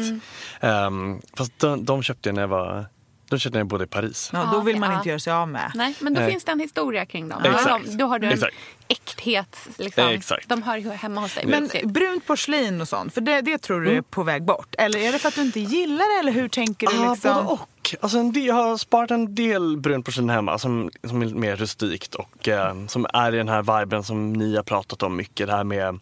[0.59, 2.85] Ehm, fast de, de köpte jag när jag var
[3.29, 4.29] de köpte jag bodde i Paris.
[4.33, 4.97] Ja, då vill man ja.
[4.97, 5.71] inte göra sig av med.
[5.75, 6.31] Nej, men då Nej.
[6.31, 7.41] finns det en historia kring dem.
[7.45, 7.85] Exakt.
[7.85, 8.55] De, då har du en Exakt.
[8.87, 9.57] äkthet.
[9.77, 10.07] Liksom.
[10.07, 10.49] Exakt.
[10.49, 11.45] De hör ju hemma hos dig.
[11.45, 14.75] Men brunt porslin och sånt, för det, det tror du är på väg bort?
[14.77, 16.97] Eller är det för att du inte gillar det eller hur tänker du?
[16.97, 17.35] Ah, Liksom?
[17.35, 17.69] Både och.
[18.01, 21.55] Alltså en del, jag har sparat en del brunt porslin hemma som, som är mer
[21.55, 25.47] rustikt och eh, som är i den här viben som ni har pratat om mycket.
[25.47, 25.99] Det här med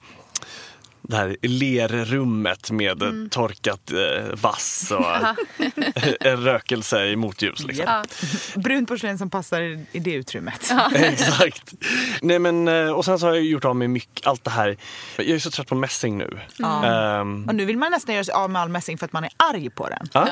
[1.07, 3.29] det här lerrummet med Mm.
[3.29, 5.05] torkat eh, vass och
[6.27, 7.63] en rökelse i motljus.
[7.65, 7.85] Liksom.
[7.85, 8.07] Japp.
[8.55, 10.71] Brunt porslin som passar i, det utrymmet.
[10.95, 11.73] Exakt.
[12.21, 14.77] Nej, men, eh, och sen så har jag gjort av med mycket, allt det här.
[15.17, 16.39] Jag är så trött på mässing nu.
[16.83, 19.23] Ehm, Och nu vill man nästan göra sig av med all mässing för att man
[19.23, 20.07] är arg på den.
[20.13, 20.25] ja,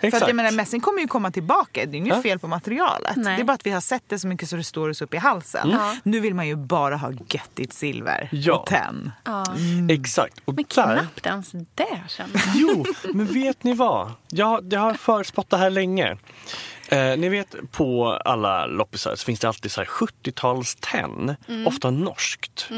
[0.00, 0.22] För exakt.
[0.22, 1.86] att jag menar, mässing kommer ju komma tillbaka.
[1.86, 2.22] Det är inget Ja.
[2.22, 3.16] fel på materialet.
[3.16, 3.36] Nej.
[3.36, 5.14] Det är bara att vi har sett det så mycket så det står oss upp
[5.14, 5.76] i halsen.
[6.02, 8.54] Nu vill man ju bara ha göttigt silver Ja.
[8.54, 9.12] och tenn.
[9.24, 9.44] Ja.
[10.24, 10.42] Exakt.
[10.44, 12.54] Och Men där, knappt ens det känner jag.
[12.54, 14.12] Jo, men vet ni vad?
[14.28, 16.16] Jag, jag har förspått det här länge.
[16.88, 22.68] Eh, ni vet på alla loppisar så finns det alltid så här 70-talstenn, ofta norskt.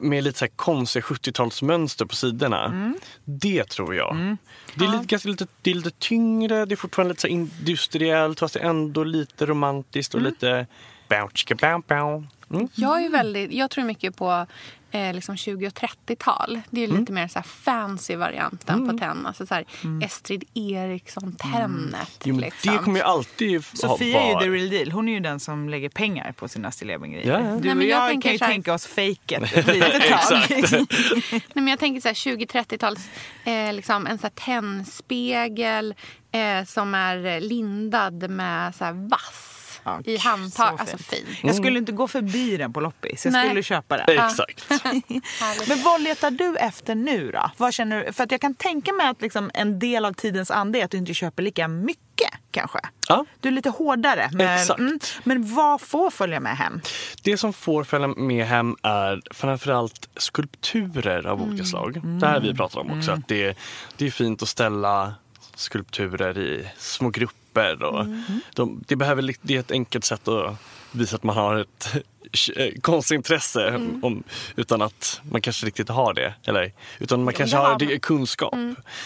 [0.00, 2.92] Med lite så här konstiga 70-talsmönster på sidorna.
[3.24, 4.36] Det tror jag.
[4.74, 8.56] Det, är lite, ganska lite, det är lite tyngre, det är fortfarande lite industriellt fast
[8.56, 10.66] ändå lite romantiskt och lite
[11.08, 12.26] bow, chicka, bow, bow.
[12.52, 12.68] Mm.
[12.74, 14.46] Jag, är väldigt, jag tror mycket på
[14.90, 16.60] eh, liksom 20 och 30-tal.
[16.70, 17.00] Det är Mm.
[17.00, 19.26] lite mer så här fancy varianten på tenn.
[19.26, 19.64] Alltså så här
[20.04, 22.20] Estrid Eriksson-tennet.
[22.24, 22.72] Jo, men liksom.
[22.72, 24.92] det kommer ju alltid ha- Sofia är ju the real deal.
[24.92, 27.28] Hon är ju den som lägger pengar på sina stilleben-grejer.
[27.28, 27.56] Ja, ja.
[27.56, 30.42] Du Nej, men jag jag, kan ju här- tänka oss fejket ett litet tag.
[31.32, 33.08] Nej, men jag tänker så här 20-30-tals,
[33.44, 35.94] eh, liksom en så här tennspegel
[36.32, 40.68] eh, som är lindad med så här vass Ja, i så handtag.
[40.68, 40.80] fint.
[40.80, 41.26] Alltså fin.
[41.42, 43.24] Jag skulle inte gå förbi den på loppis.
[43.24, 43.46] Jag Nej.
[43.48, 44.18] skulle köpa den.
[44.26, 44.64] Exakt.
[45.68, 47.50] Men vad letar du efter nu då?
[47.56, 48.12] Vad känner du?
[48.12, 50.90] För att jag kan tänka mig att liksom en del av tidens ande är att
[50.90, 52.78] du inte köper lika mycket kanske.
[53.08, 53.24] Ja.
[53.40, 54.30] Du är lite hårdare.
[54.32, 54.80] Men, Exakt.
[55.24, 56.80] men vad får följa med hem?
[57.22, 62.00] Det som får följa med hem är framförallt skulpturer av olika slag.
[62.20, 63.12] Det här vi pratat om också.
[63.12, 63.58] Att det,
[63.96, 65.14] det är fint att ställa
[65.54, 67.41] skulpturer i små grupper.
[67.82, 68.06] Och
[68.54, 70.56] de, det, behöver, det är ett enkelt sätt att
[70.92, 72.04] visa att man har ett
[72.82, 74.22] konstintresse om,
[74.56, 76.34] utan att man kanske riktigt har det.
[76.44, 78.54] Eller, utan man kanske har det, kunskap.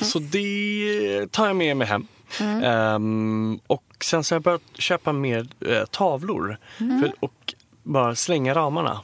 [0.00, 2.06] Så det tar jag med mig hem.
[2.40, 8.54] Ehm, och sen så har jag börjat köpa mer eh, tavlor för, och bara slänga
[8.54, 9.00] ramarna.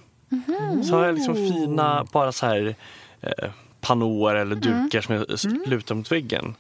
[0.85, 2.75] Så har jag liksom fina, bara så här
[3.21, 5.27] eh, panåer eller dukar som jag
[5.69, 6.55] lutar mot väggen.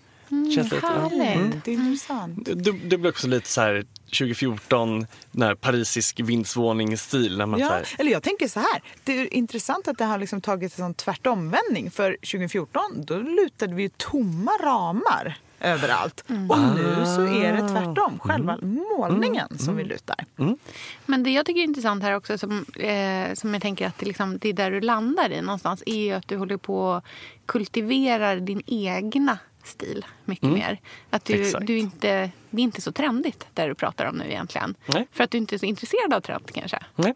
[0.54, 0.88] Känns lite, ja.
[0.90, 1.64] Härligt.
[1.64, 2.44] Det är intressant.
[2.44, 7.38] det, det blir också lite så här 2014, när parisisk vindsvåningsstil.
[7.38, 8.82] När man så Ja, här, eller jag tänker så här.
[9.04, 11.90] Det är intressant att det har liksom tagit en sån tvärtomvändning.
[11.90, 16.24] För 2014 då lutade vi ju tomma ramar överallt.
[16.28, 18.58] Och nu så är det tvärtom, själva
[18.98, 20.24] målningen som vi lutar.
[21.06, 24.06] Men det jag tycker är intressant här också, som, eh, som jag tänker att det,
[24.06, 27.04] liksom, det är där du landar i någonstans, är ju att du håller på och
[27.46, 30.80] kultiverar din egna stil mycket mer.
[31.10, 31.66] Att du, Exakt.
[31.66, 34.74] du inte, det är inte så trendigt där du pratar om nu egentligen.
[34.86, 35.06] Nej.
[35.12, 36.78] För att du inte är så intresserad av trend kanske.
[36.96, 37.14] Nej.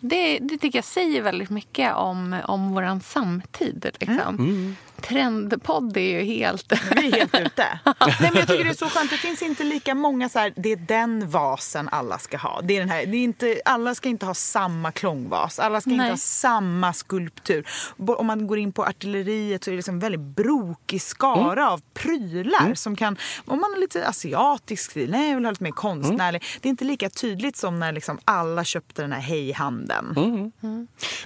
[0.00, 3.90] Det, det tycker jag säger väldigt mycket om, om vår samtid.
[4.00, 4.76] Liksom.
[5.02, 6.72] Trendpodd är ju helt...
[6.96, 7.78] Vi är helt ute.
[7.84, 9.10] Nej, men jag tycker det är så skönt.
[9.10, 12.60] Det finns inte lika många så här, det är den vasen alla ska ha.
[12.62, 15.58] Det är den här, det är inte, alla ska inte ha samma klångvas.
[15.58, 16.10] Alla ska inte Nej.
[16.10, 17.66] ha samma skulptur.
[18.06, 21.80] Om man går in på artilleriet så är det liksom en väldigt brokig skara av
[21.94, 22.74] prylar.
[22.74, 26.42] Som kan, om man har lite asiatisk stil, nej jag vill ha lite mer konstnärlig.
[26.60, 30.52] Det är inte lika tydligt som när liksom alla köpte den här hejhandeln.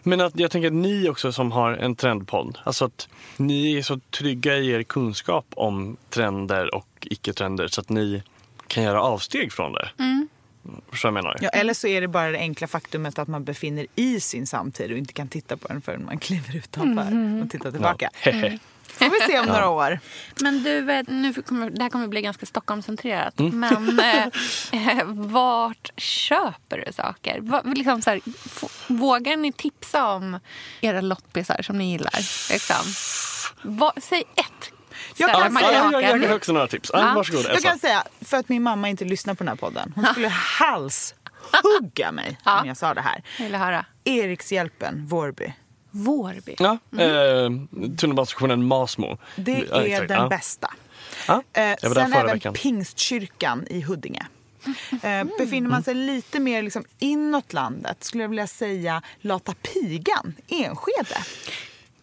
[0.02, 3.82] Men att, jag tänker att ni också som har en trendpodd, alltså att ni är
[3.82, 8.22] så trygga i er kunskap om trender och icke-trender så att ni
[8.66, 9.88] kan göra avsteg från det.
[9.98, 10.28] Mm.
[10.62, 11.36] Vad jag menar?
[11.40, 14.90] Ja, eller så är det bara det enkla faktumet att man befinner i sin samtid
[14.90, 18.10] och inte kan titta på den förrän man kliver utanför och tittar tillbaka.
[18.14, 18.58] Hehe.
[18.92, 20.00] Får vi se om några år.
[20.42, 23.34] Men du, nu kommer, det här kommer bli ganska Stockholmscentrerat.
[23.38, 24.00] Men
[24.72, 27.40] eh, eh, vart köper du saker?
[27.40, 28.20] Va, liksom så här,
[28.86, 30.40] vågar ni tipsa om
[30.80, 32.18] era loppisar som ni gillar?
[32.52, 32.76] Liksom?
[33.62, 34.72] Va, säg ett.
[35.16, 36.90] Jag kan kan jag, jag, jag har också några tips.
[36.92, 37.12] Ja.
[37.14, 39.92] Varsågod Jag kan säga, för att min mamma inte lyssnar på den här podden.
[39.94, 42.60] Hon skulle halshugga mig Ja.
[42.60, 43.22] om jag sa det här.
[43.38, 43.84] Jag vill höra.
[44.04, 45.52] Erikshjälpen, Vårby.
[46.04, 46.54] Vårby.
[46.58, 47.50] Ja, eh,
[47.96, 49.18] tunnelbanestationen Masmo.
[49.36, 50.08] Det Ja, är exakt.
[50.08, 50.28] den ja.
[50.28, 50.70] bästa.
[51.28, 52.54] Ja, Eh, jag var där sen förra även veckan.
[52.54, 54.26] Pingstkyrkan i Huddinge.
[55.02, 60.34] Eh, befinner man sig lite mer liksom inåt landet skulle jag vilja säga Lata Pigan,
[60.48, 61.18] Enskede.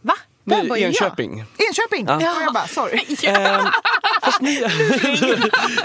[0.01, 0.13] Va?
[0.43, 0.89] Där bor ju jag.
[0.89, 1.39] Enköping.
[1.69, 2.05] Enköping!
[2.07, 2.41] Ja.
[2.43, 2.99] Jag bara, sorry.
[3.27, 3.65] Ehm,
[4.33, 4.63] fast ni...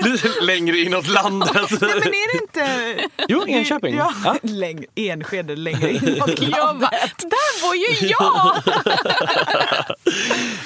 [0.11, 1.51] Lite längre inåt landet.
[1.71, 3.09] Nej, men är det inte...
[3.29, 3.97] Jo, Enköping.
[3.97, 4.37] Ja, Ja.
[4.43, 7.17] Längre, Enskede längre inåt Jag bara, landet.
[7.19, 8.57] där bor ju jag!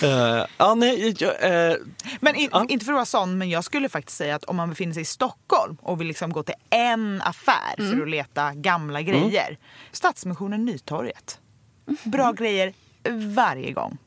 [0.03, 1.77] Eh, ja, nej, jag, eh,
[2.21, 2.67] Men in, Ja.
[2.69, 5.03] inte för att vara sån, men jag skulle faktiskt säga att om man befinner sig
[5.03, 7.91] i Stockholm och vill liksom gå till en affär Mm.
[7.97, 9.59] för att leta gamla grejer.
[9.93, 11.39] Stadsmissionen Nytorget.
[12.05, 12.73] Bra grejer
[13.35, 13.99] varje gång.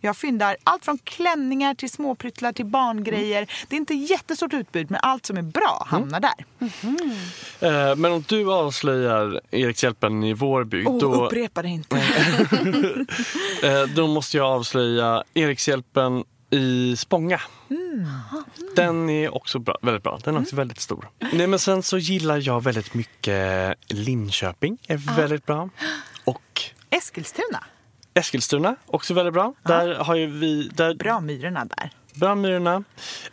[0.00, 3.50] Jag fyndar allt från klänningar till småpryttlar till barngrejer.
[3.68, 6.34] Det är inte jättestort utbud, men allt som är bra hamnar där.
[7.90, 11.96] eh, men om du avslöjar Erikshjälpen i Vårby, Oh, då, Upprepa det inte.
[13.62, 17.40] eh, då måste jag avslöja Erikshjälpen i Spånga.
[18.76, 20.18] Den är också bra, väldigt bra.
[20.24, 21.10] Den är också väldigt stor.
[21.32, 24.78] Nej, men sen så gillar jag väldigt mycket Linköping.
[24.88, 25.68] är väldigt bra.
[26.24, 27.64] Och Eskilstuna.
[28.14, 29.54] Eskilstuna, också väldigt bra.
[29.62, 30.68] Där har ju vi...
[30.74, 31.90] Där, Bra Myrorna där.
[32.14, 32.84] Brandmyrorna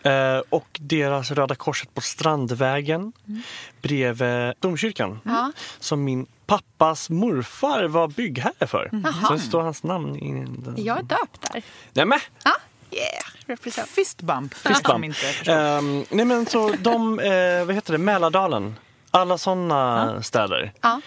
[0.04, 3.14] eh, och deras Röda Korset på Strandvägen
[3.82, 5.20] bredvid domkyrkan.
[5.24, 5.52] Ja.
[5.80, 8.90] Som min pappas morfar var byggherre för.
[9.28, 10.76] Så det står hans namn i den.
[10.78, 11.64] Jag är döpt där.
[11.94, 12.20] Nej men!
[12.44, 12.52] Ja,
[12.92, 13.88] yeah.
[13.88, 15.16] Fistbump, Fistbump.
[15.46, 18.76] Ehm, nej men så de, eh, vad heter det, Mälardalen.
[19.12, 20.74] Alla sådana städer.
[20.82, 21.02] Ja.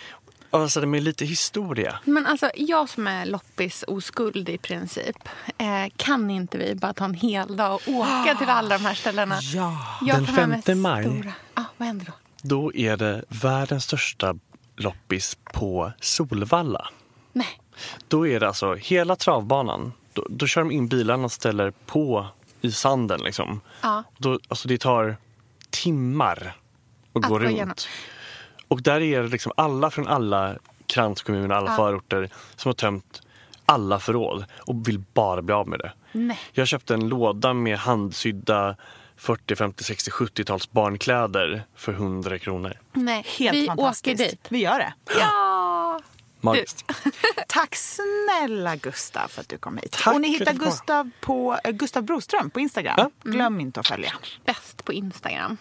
[0.51, 1.99] Alltså med lite historia.
[2.05, 5.17] Men alltså, jag som är loppis oskuld i princip,
[5.59, 8.95] eh, kan inte vi bara ta en hel dag och åka till alla de här
[8.95, 9.39] ställena?
[9.55, 9.79] Ja.
[10.03, 11.05] Jag Den tar med mig 5 maj.
[11.05, 11.33] Stora...
[11.55, 12.13] Ah, vad händer då?
[12.43, 14.35] Då är det världens största
[14.77, 16.89] loppis på Solvalla.
[17.33, 17.61] Nej.
[18.09, 19.93] Då är det alltså hela travbanan.
[20.13, 22.27] Då, då kör de in bilarna och ställer på
[22.61, 23.21] i sanden.
[23.21, 23.61] Liksom.
[23.81, 24.05] Ja.
[24.19, 25.17] Då, alltså det tar
[25.71, 26.57] timmar
[27.13, 27.51] att Att gå runt.
[27.51, 27.75] igenom.
[28.71, 30.57] Och där är det liksom alla från alla
[30.87, 31.77] kranskommuner, alla Ja.
[31.77, 33.23] förorter som har tömt
[33.67, 35.93] alla förråd och vill bara bli av med det.
[36.13, 36.39] Nej.
[36.53, 38.77] Jag köpte en låda med handsydda
[39.17, 42.73] 40, 50, 60, 70-tals barnkläder för 100 kronor.
[42.93, 43.25] Nej.
[43.39, 44.21] Helt vi fantastiskt.
[44.21, 44.47] åker dit.
[44.49, 44.93] Vi gör det.
[45.21, 46.01] Ja!
[46.41, 46.85] Magiskt.
[47.49, 49.93] Tack snälla Gustav för att du kom hit.
[49.93, 50.53] Tack och ni hittar.
[50.53, 52.95] Gustav på eh, Gustav Broström på Instagram.
[52.99, 53.11] Ja.
[53.31, 54.13] Glöm inte att följa.
[54.45, 55.57] Bäst på Instagram.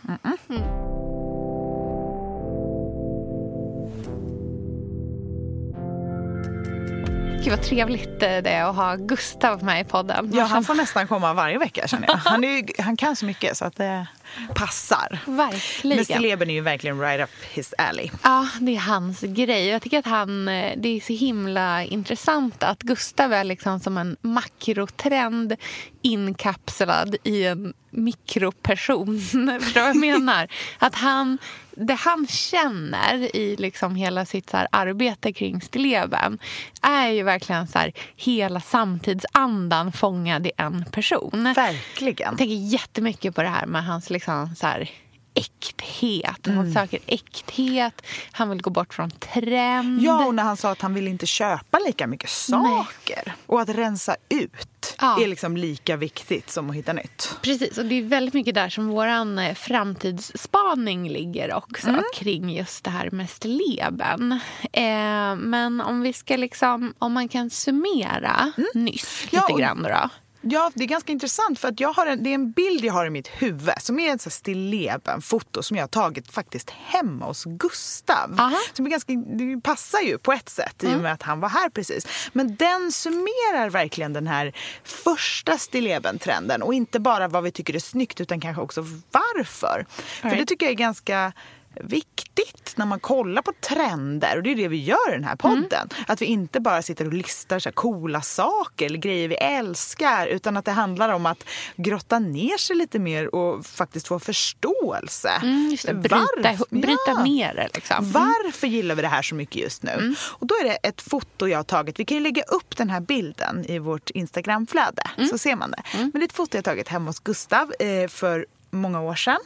[7.43, 10.31] Gud vad trevligt eh, det är att ha Gustav med i podden.
[10.33, 12.15] Ja, han får nästan komma varje vecka känner jag.
[12.15, 14.07] Han, är, ju- han kan så mycket så att det,
[14.55, 15.19] passar.
[15.25, 15.97] Verkligen.
[15.97, 18.09] Men stilleben är ju verkligen right up his alley.
[18.23, 19.67] Ja, det är hans grej.
[19.67, 23.97] Jag tycker att han, eh, det är så himla intressant att Gustav är liksom som
[23.97, 25.55] en makrotrend
[26.01, 29.19] inkapslad i en mikroperson.
[29.61, 30.47] Förstår du vad jag menar?
[30.77, 31.37] Att han,
[31.71, 36.39] det han känner i liksom hela sitt så arbete kring stilleben
[36.81, 41.53] är ju verkligen så här, hela samtidsandan fångad i en person.
[41.55, 42.29] Verkligen.
[42.29, 44.89] Jag tänker jättemycket på det här med hans liksom så här,
[45.33, 46.39] äkthet.
[46.45, 46.73] Han Mm.
[46.73, 48.01] söker äkthet,
[48.31, 50.01] han vill gå bort från trend.
[50.01, 53.33] Ja, och när han sa att han vill inte köpa lika mycket saker.
[53.45, 55.21] Och att rensa ut Ja.
[55.23, 57.37] är liksom lika viktigt som att hitta nytt.
[57.41, 62.03] Precis, och det är väldigt mycket där som vår framtidsspaning ligger också Mm.
[62.15, 64.31] kring just det här med stilleben.
[64.71, 69.45] Eh, men om vi ska liksom, om man kan summera nyss lite Mm.
[69.49, 70.09] Ja, och- grann då.
[70.41, 72.93] Ja, det är ganska intressant för att jag har en, det är en bild jag
[72.93, 77.43] har i mitt huvud som är ett stilleben-foto som jag har tagit faktiskt hemma hos
[77.45, 78.35] Gustav.
[78.39, 78.57] Aha.
[78.73, 81.49] Som är ganska, det passar ju på ett sätt i och med att han var
[81.49, 82.29] här precis.
[82.33, 87.79] Men den summerar verkligen den här första stilleben-trenden och inte bara vad vi tycker är
[87.79, 88.81] snyggt utan kanske också
[89.11, 89.85] varför.
[89.89, 90.39] För Right.
[90.39, 91.33] det tycker jag är ganska
[91.75, 95.35] viktigt när man kollar på trender och det är det vi gör i den här
[95.35, 95.89] podden.
[96.07, 100.57] Att vi inte bara sitter och listar så coola saker eller grejer vi älskar utan
[100.57, 101.43] att det handlar om att
[101.75, 105.29] grotta ner sig lite mer och faktiskt få förståelse.
[105.41, 107.23] Mm, just det, bryta, Varf- bryta Ja.
[107.23, 107.69] ner det.
[107.73, 107.97] Liksom.
[107.97, 108.11] Mm.
[108.11, 110.15] Varför gillar vi det här så mycket just nu?
[110.21, 111.99] Och då är det ett foto jag har tagit.
[111.99, 115.83] Vi kan ju lägga upp den här bilden i vårt Instagramflöde så ser man det.
[115.97, 119.15] Men det är ett foto jag har tagit hemma hos Gustav eh, för många år
[119.15, 119.39] sedan.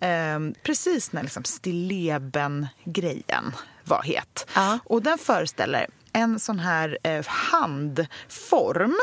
[0.00, 3.52] Eh, precis när liksom stilleben-grejen
[3.84, 4.46] var het.
[4.54, 4.78] Ja.
[4.84, 8.96] Och den föreställer en sån här eh, handform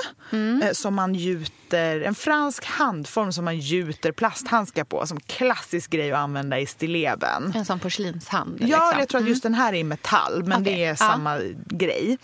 [0.64, 6.12] eh, som man gjuter, en fransk handform som man gjuter plasthandskar på som klassisk grej
[6.12, 7.54] att använda i stilleben.
[7.56, 8.58] En sån porslinshand.
[8.60, 9.00] Ja, liksom.
[9.00, 10.96] jag tror att just den här är i metall, men Okej, det är ja.
[10.96, 12.18] samma grej.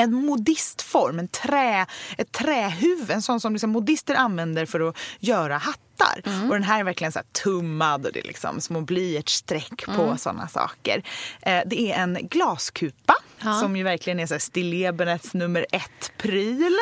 [0.00, 1.86] En modistform, en trä,
[2.18, 6.22] ett trähuvud, en sån som liksom modister använder för att göra hattar.
[6.24, 6.48] Mm.
[6.48, 10.18] Och den här är verkligen så tummad och det är liksom små blyertsstreck på Mm.
[10.18, 11.02] såna saker.
[11.42, 13.54] Eh, det är en glaskupa Ja.
[13.60, 16.78] som ju verkligen är så stillebenets nummer ett-pryl.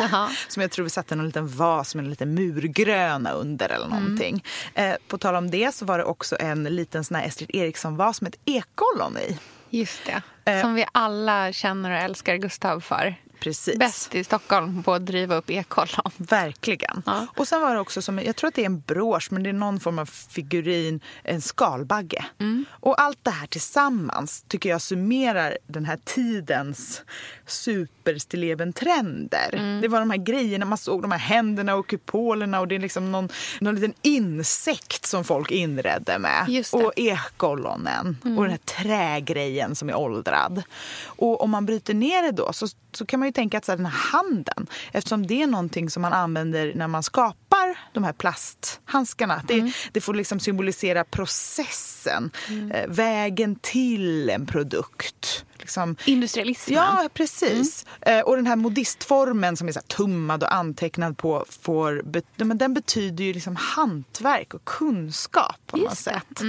[0.48, 4.44] Som jag tror vi satte en liten vas med en liten murgröna under eller någonting.
[4.74, 8.20] Eh, på tal om det så var det också en liten sån här Estrid Eriksson-vas
[8.20, 9.38] med ett ekollon i.
[9.70, 10.22] Just det.
[10.52, 10.60] Eh.
[10.60, 13.14] Som vi alla känner och älskar Gustav för.
[13.40, 13.78] Precis.
[13.78, 16.10] Bäst i Stockholm på att driva upp ekollon.
[16.16, 17.02] Verkligen.
[17.06, 17.26] Ja.
[17.36, 19.48] Och sen var det också som, jag tror att det är en brosch, men det
[19.48, 22.24] är någon form av figurin, en skalbagge.
[22.38, 22.64] Mm.
[22.70, 27.02] Och allt det här tillsammans tycker jag summerar den här tidens
[27.46, 29.50] superstillebentrender.
[29.52, 29.80] Mm.
[29.80, 32.78] Det var de här grejerna, man såg de här händerna och kupolerna och det är
[32.78, 33.28] liksom någon,
[33.60, 36.44] någon liten insekt som folk inredde med.
[36.48, 36.64] Mm.
[36.72, 40.62] Och ekollonen och den här trägrejen som är åldrad.
[41.04, 43.72] Och om man bryter ner det då så, så kan man ju tänka att så
[43.72, 48.04] här, den här handen, eftersom det är någonting som man använder när man skapar de
[48.04, 49.34] här plasthandskarna.
[49.34, 52.30] att Det, det får liksom symbolisera processen,
[52.74, 55.44] eh, vägen till en produkt.
[55.58, 56.76] Liksom, Industrialismen.
[56.76, 57.86] Ja, precis.
[58.00, 62.02] Eh, och den här modistformen som är så tummad och antecknad på, får,
[62.44, 66.10] men den betyder ju liksom hantverk och kunskap på något Just det.
[66.10, 66.42] sätt.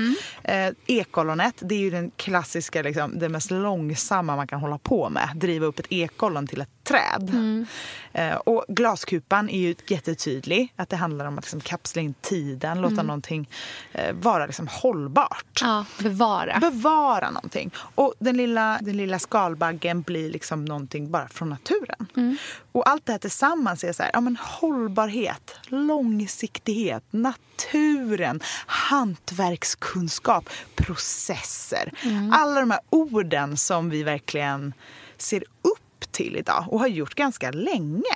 [0.43, 5.09] Eh, ekollonet, det är ju den klassiska, liksom, det mest långsamma man kan hålla på
[5.09, 5.29] med.
[5.35, 7.65] Driva upp ett ekollon till ett träd.
[8.13, 10.73] Eh, och glaskupan är ju jättetydlig.
[10.75, 13.49] Att det handlar om att liksom kapsla in tiden, låta någonting
[13.93, 16.59] eh, vara liksom hållbart Ja, bevara.
[16.59, 17.71] bevara någonting.
[17.95, 22.37] Och den lilla, den lilla skalbaggen blir liksom någonting bara från naturen.
[22.71, 31.91] Och allt det här tillsammans är så här, ja men hållbarhet, långsiktighet, naturen, hantverkskunskap, processer.
[32.31, 34.73] Alla de här orden som vi verkligen
[35.17, 35.79] ser upp
[36.11, 38.15] till idag och har gjort ganska länge.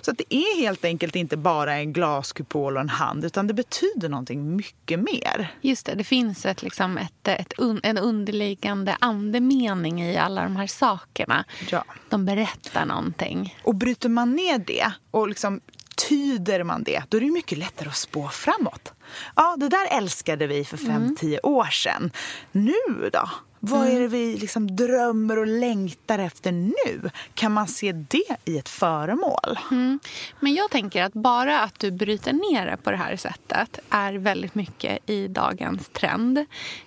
[0.00, 3.54] Så att det är helt enkelt inte bara en glaskupol och en hand utan det
[3.54, 5.54] betyder någonting mycket mer.
[5.60, 10.56] Just det, det finns ett, liksom ett, ett, un, en underliggande andemening i alla de
[10.56, 11.44] här sakerna.
[11.70, 11.84] Ja.
[12.08, 13.56] De berättar någonting.
[13.62, 15.60] Och bryter man ner det och liksom
[16.08, 18.92] tyder man det, då är det mycket lättare att spå framåt.
[19.36, 22.10] Ja, det där älskade vi för fem, tio år sedan.
[22.52, 23.28] Nu då?
[23.62, 23.96] Vad Mm.
[23.96, 27.10] är det vi liksom drömmer och längtar efter nu?
[27.34, 29.58] Kan man se det i ett föremål?
[29.70, 29.98] Mm.
[30.40, 34.12] Men jag tänker att bara att du bryter ner det på det här sättet är
[34.14, 36.38] väldigt mycket i dagens trend.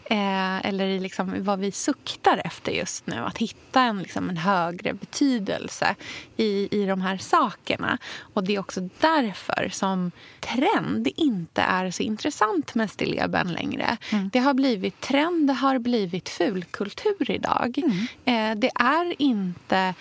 [0.05, 3.15] Eh, eller i liksom vad vi suktar efter just nu.
[3.15, 5.95] Att hitta en, liksom en högre betydelse
[6.37, 7.97] i, i de här sakerna.
[8.33, 13.97] Och det är också därför som trend inte är så intressant med stilleben längre.
[14.31, 16.29] Det har blivit trend, det har blivit
[16.63, 17.77] fulkultur idag.
[18.25, 19.93] Eh, det är inte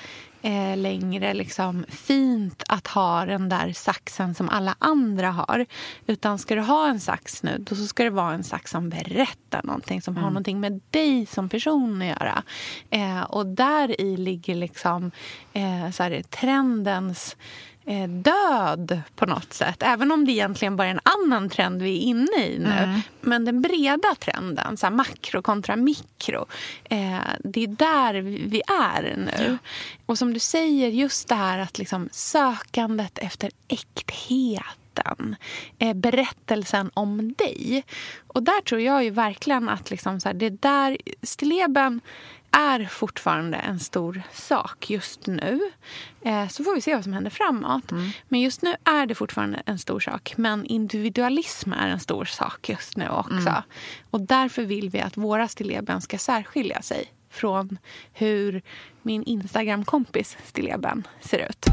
[0.43, 5.67] eh, längre liksom fint att ha den där saxen som alla andra har.
[6.07, 8.89] Utan ska du ha en sax nu, då så ska det vara en sax som
[8.89, 12.43] berättar någonting, som har någonting med dig som person att göra.
[12.91, 15.11] Eh, och där i ligger liksom
[15.53, 17.37] eh, så här, trendens
[18.09, 19.83] död på något sätt.
[19.83, 23.01] Även om det egentligen bara är en annan trend vi är inne i nu.
[23.21, 26.47] Men den breda trenden, så makro kontra mikro,
[26.85, 29.59] eh, det är där vi är nu.
[30.07, 35.37] Och som du säger, just det här att liksom sökandet efter äktheten.
[35.79, 37.85] Eh, berättelsen om dig.
[38.27, 42.01] Och där tror jag ju verkligen att liksom så här, det där stilleben
[42.53, 45.61] är fortfarande en stor sak just nu.
[46.25, 47.91] Eh, så får vi se vad som händer framåt.
[48.29, 50.35] Men just nu är det fortfarande en stor sak.
[50.37, 53.63] Men individualism är en stor sak just nu också.
[54.11, 57.79] Och därför vill vi att våra stilleben ska särskilja sig från
[58.13, 58.63] hur
[59.03, 61.67] min Instagram-kompis stilleben ser ut.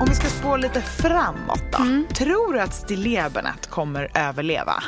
[0.00, 1.78] Om vi ska spå lite framåt då.
[1.78, 2.06] Mm.
[2.14, 4.82] Tror du att stillebenet kommer överleva?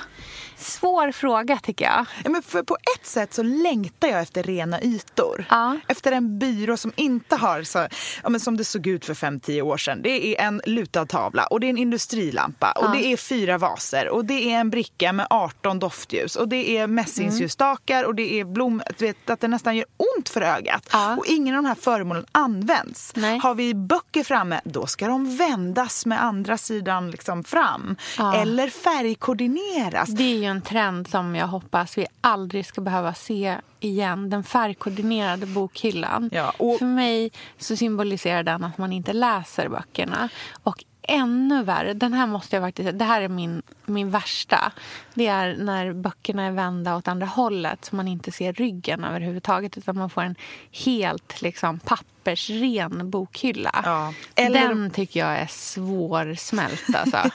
[0.65, 2.07] Svår fråga, tycker jag.
[2.25, 5.45] Ja, men för på ett sätt så längtar jag efter rena ytor.
[5.51, 5.77] Ja.
[5.89, 7.89] Efter en byrå som inte har så,
[8.23, 10.03] ja, men som det såg ut för 5-10 år sedan.
[10.03, 14.09] Det är en lutad tavla och det är en industrilampa och det är fyra vaser
[14.09, 18.45] och det är en bricka med 18 doftljus och det är mässingsljusstakar och det är
[18.45, 18.83] blom...
[18.99, 19.87] Du vet, att det nästan gör
[20.17, 20.89] ont för ögat.
[20.93, 21.17] Ja.
[21.17, 23.13] Och ingen av de här föremålen används.
[23.17, 23.39] Nej.
[23.39, 27.97] Har vi böcker framme, då ska de vändas med andra sidan liksom fram.
[28.37, 30.09] Eller färgkoordineras.
[30.09, 34.31] Det är en trend som jag hoppas vi aldrig ska behöva se igen.
[34.31, 36.31] Den färgkoordinerade bokhyllan.
[36.33, 40.29] Ja, och- För mig så symboliserar den att man inte läser böckerna.
[40.63, 44.73] Och ännu värre, den här måste jag faktiskt säga, det här är min, min värsta.
[45.15, 49.79] Det är när böckerna är vända åt andra hållet så man inte ser ryggen överhuvudtaget
[49.79, 50.35] utan man får en
[50.85, 51.81] helt liksom,
[52.25, 53.81] pappersren bokhylla.
[53.85, 57.31] Ja, eller- Den tycker jag är svårsmält alltså.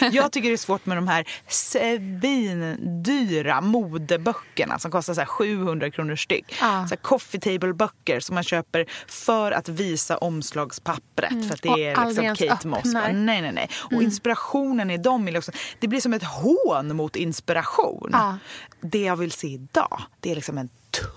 [0.12, 5.90] Jag tycker det är svårt med de här svindyra modeböckerna som kostar så här 700
[5.90, 6.54] kronor styck.
[6.60, 6.86] Ja.
[6.88, 11.46] Så coffee table-böcker som man köper för att visa omslagspappret.
[11.48, 12.84] För att det Och är liksom Kate Moss.
[12.84, 13.70] Nej, nej, nej.
[13.92, 18.08] Och inspirationen i dem är liksom, det blir som ett hån mot inspiration.
[18.12, 18.38] Ja.
[18.80, 20.68] Det jag vill se idag, det är liksom en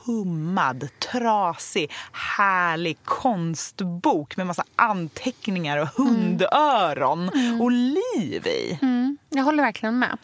[0.05, 7.29] tummad, trasig, härlig konstbok med massa anteckningar och hundöron
[7.61, 8.79] och liv i.
[8.81, 10.17] Mm, jag håller verkligen med.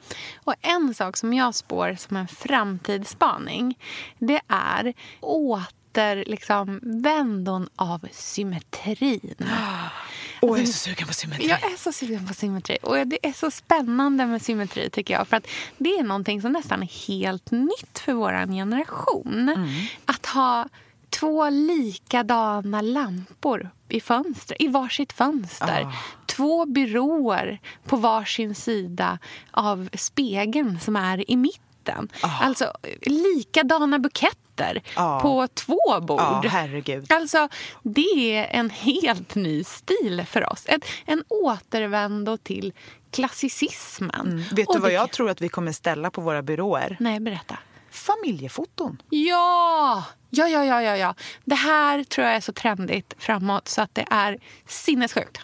[0.43, 3.79] Och en sak som jag spår som en framtidsspaning
[4.19, 9.35] det är åter liksom, vändon av symmetrin.
[10.41, 11.47] Åh, jag är så sugen på symmetri.
[11.47, 12.77] Jag är så sugen på symmetri.
[12.81, 15.27] Och det är så spännande med symmetri tycker jag.
[15.27, 19.67] För att det är någonting som nästan är helt nytt för vår generation.
[20.05, 20.69] Att ha
[21.09, 25.87] två likadana lampor i fönster, i varsitt fönster.
[26.25, 29.19] Två byråer på varsin sida
[29.51, 32.09] av spegeln som är i mitten.
[32.21, 34.46] Alltså likadana buketter
[34.95, 35.19] Ah.
[35.19, 36.19] på två bord.
[36.19, 37.11] Ja, herregud.
[37.11, 37.49] Alltså,
[37.83, 40.63] det är en helt ny stil för oss.
[40.67, 42.73] En, en återvändo till
[43.11, 44.43] klassicismen.
[44.51, 46.97] Vet Och du vad det- jag tror att vi kommer ställa på våra byråer?
[46.99, 47.57] Nej, berätta.
[47.91, 49.01] Familjefoton.
[49.09, 50.03] Ja!
[50.29, 51.15] Ja, ja, ja, ja, ja.
[51.45, 54.37] Det här tror jag är så trendigt framåt så att det är
[54.67, 55.39] sinnessjukt.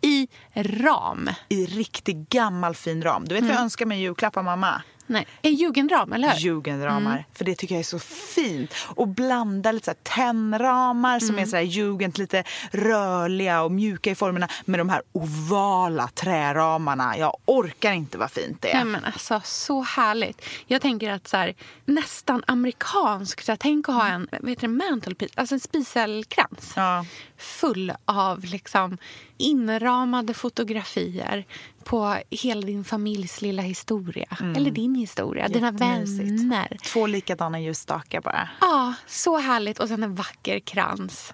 [0.00, 1.30] I ram.
[1.48, 3.24] I riktig gammal fin ram.
[3.28, 4.82] Du vet vad jag önskar mig i julklapp av mamma?
[5.08, 6.40] Nej, en jugendram, eller hur?
[6.40, 7.24] Jugendramar.
[7.34, 8.74] För det tycker jag är så fint.
[8.94, 14.14] Och blanda lite så tennramar som är så här jugend, lite rörliga och mjuka i
[14.14, 17.18] formerna med de här ovala träramarna.
[17.18, 18.74] Jag orkar inte vad fint det är.
[18.74, 20.42] Nej, men alltså, så härligt.
[20.66, 21.54] Jag tänker att så här,
[21.84, 23.46] nästan amerikanskt.
[23.46, 26.72] Så tänk att ha en vad heter det, mantelpiece, alltså en spiselkrans.
[26.76, 27.04] Ja.
[27.38, 28.98] Full av liksom
[29.36, 31.46] inramade fotografier
[31.84, 34.36] på hela din familjs lilla historia.
[34.56, 36.76] Eller din historia, dina vänner.
[36.84, 38.48] Två likadana ljusstakar bara.
[38.60, 39.78] Ja, så härligt.
[39.78, 41.32] Och sen en vacker krans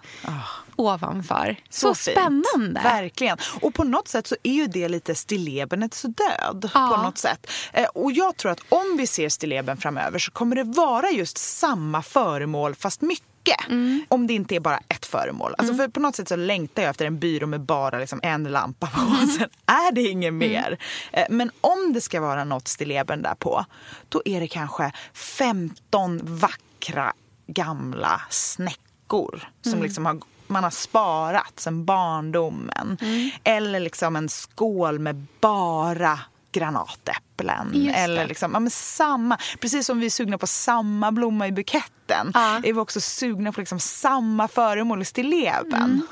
[0.76, 1.56] ovanför.
[1.70, 2.16] Så, fint.
[2.16, 2.80] spännande.
[2.82, 3.38] Verkligen.
[3.60, 6.70] Och på något sätt så är ju det lite stillebernets död.
[6.74, 6.94] Ja.
[6.96, 7.50] På något sätt.
[7.72, 11.38] Eh, Och jag tror att om vi ser stilleben framöver så kommer det vara just
[11.38, 13.26] samma föremål fast mycket.
[13.68, 14.04] Mm.
[14.08, 15.54] Om det inte är bara ett föremål.
[15.58, 18.44] Alltså för på något sätt så längtar jag efter en byrå med bara liksom en
[18.44, 19.00] lampa på.
[19.00, 20.38] Och sen är det inget Mm.
[20.38, 20.78] mer.
[21.12, 23.64] Eh, Men om det ska vara något stilleben där på,
[24.08, 27.12] då är det kanske 15 vackra
[27.46, 29.82] gamla snäckor som Mm.
[29.82, 32.98] liksom har man har sparat sen barndomen.
[33.00, 33.30] Mm.
[33.44, 36.20] Eller liksom en skål med bara
[36.54, 37.90] granatäpplen.
[37.94, 42.30] Eller liksom, ja, men samma, precis som vi är sugna på samma blomma i buketten
[42.34, 42.56] Ja.
[42.56, 45.82] är vi också sugna på liksom samma föremål i stilleben.
[45.82, 46.06] Mm.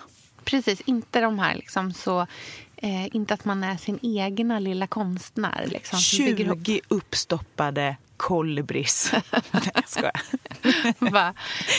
[0.45, 2.27] Precis, inte de här liksom så...
[2.77, 5.65] Eh, inte att man är sin egna lilla konstnär.
[5.67, 6.67] Liksom, som bygger ihop.
[6.67, 9.13] 20 uppstoppade kolibris.
[9.51, 10.21] Nej, jag skojar.
[11.11, 11.35] Va?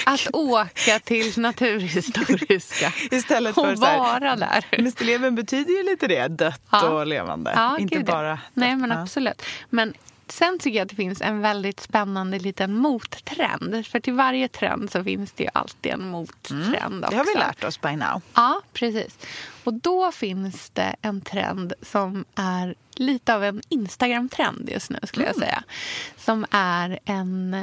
[0.06, 4.66] Att åka till Naturhistoriska Istället och för här- vara där.
[4.78, 6.90] Men stilleben betyder ju lite det, dött Ja.
[6.90, 7.52] och levande.
[7.56, 8.40] Ja, Inte gud, bara...
[8.54, 9.42] Nej, men absolut.
[9.70, 9.94] Men
[10.28, 13.88] sen tycker jag att det finns en väldigt spännande liten mottrend.
[13.88, 17.12] För till varje trend så finns det ju alltid en mottrend också.
[17.12, 18.22] Det har vi lärt oss by now.
[18.34, 19.18] Ja, precis.
[19.64, 25.26] Och då finns det en trend som är lite av en Instagram-trend just nu skulle
[25.26, 25.64] jag säga.
[26.18, 27.54] Som är en...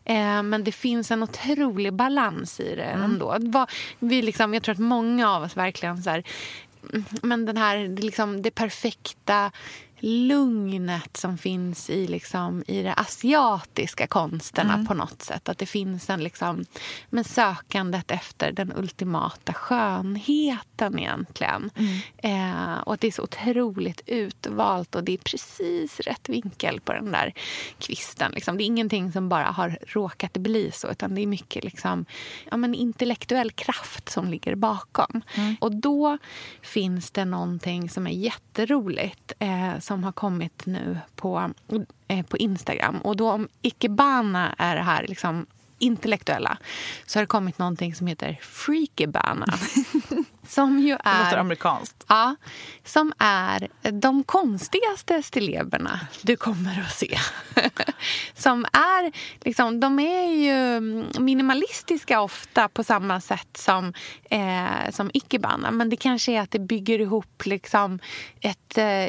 [0.04, 3.38] eh, men det finns en otrolig balans i det ändå.
[3.38, 6.26] Det var- Vi liksom, jag tror att många av oss verkligen så här, mm,
[7.22, 9.50] men den här, liksom, det perfekta
[10.00, 15.48] lugnet som finns i, liksom, i de asiatiska konsterna på något sätt.
[15.48, 16.64] Att det finns en liksom,
[17.10, 21.70] men sökandet efter den ultimata skönheten egentligen.
[22.16, 26.92] Eh, och att det är så otroligt utvalt och det är precis rätt vinkel på
[26.92, 27.34] den där
[27.78, 28.32] kvisten.
[28.32, 28.56] Liksom.
[28.56, 32.04] Det är ingenting som bara har råkat bli så utan det är mycket liksom,
[32.50, 35.22] ja, men intellektuell kraft som ligger bakom.
[35.60, 36.18] Och då
[36.62, 41.50] finns det någonting som är jätteroligt eh, som har kommit nu på,
[42.08, 42.98] eh, på Instagram.
[42.98, 45.46] Och då om ikebana är det här liksom
[45.78, 46.58] intellektuella
[47.06, 49.46] så har det kommit någonting som heter freakebana.
[50.46, 51.40] som ju Det låter är...
[51.40, 52.04] amerikanskt.
[52.08, 52.36] Ja,
[52.84, 57.18] som är de konstigaste stilleberna du kommer att se.
[58.34, 59.12] som är,
[59.44, 60.80] liksom, de är ju
[61.20, 63.92] minimalistiska ofta på samma sätt som,
[64.30, 65.70] eh, som ikebana.
[65.70, 67.98] Men det kanske är att det bygger ihop liksom,
[68.40, 69.08] ett eh,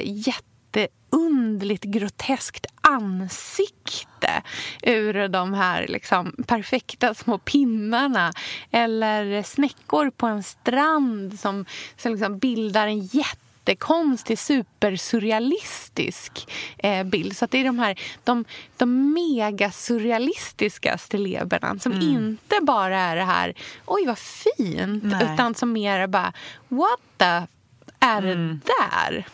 [0.76, 4.42] jätteundligt, groteskt ansikte
[4.82, 8.32] ur de här liksom, perfekta små pinnarna.
[8.72, 11.66] Eller snäckor på en strand som,
[11.98, 17.38] som liksom bildar en jättekonstig, supersurrealistisk eh, bild.
[17.38, 18.46] Så att det är de här de,
[18.78, 23.54] de megasurrealistiska stilleberna som inte bara är det här
[23.86, 25.34] oj vad fint, Nej.
[25.34, 26.34] utan som mer bara
[26.68, 27.42] what the
[28.02, 29.26] är det där?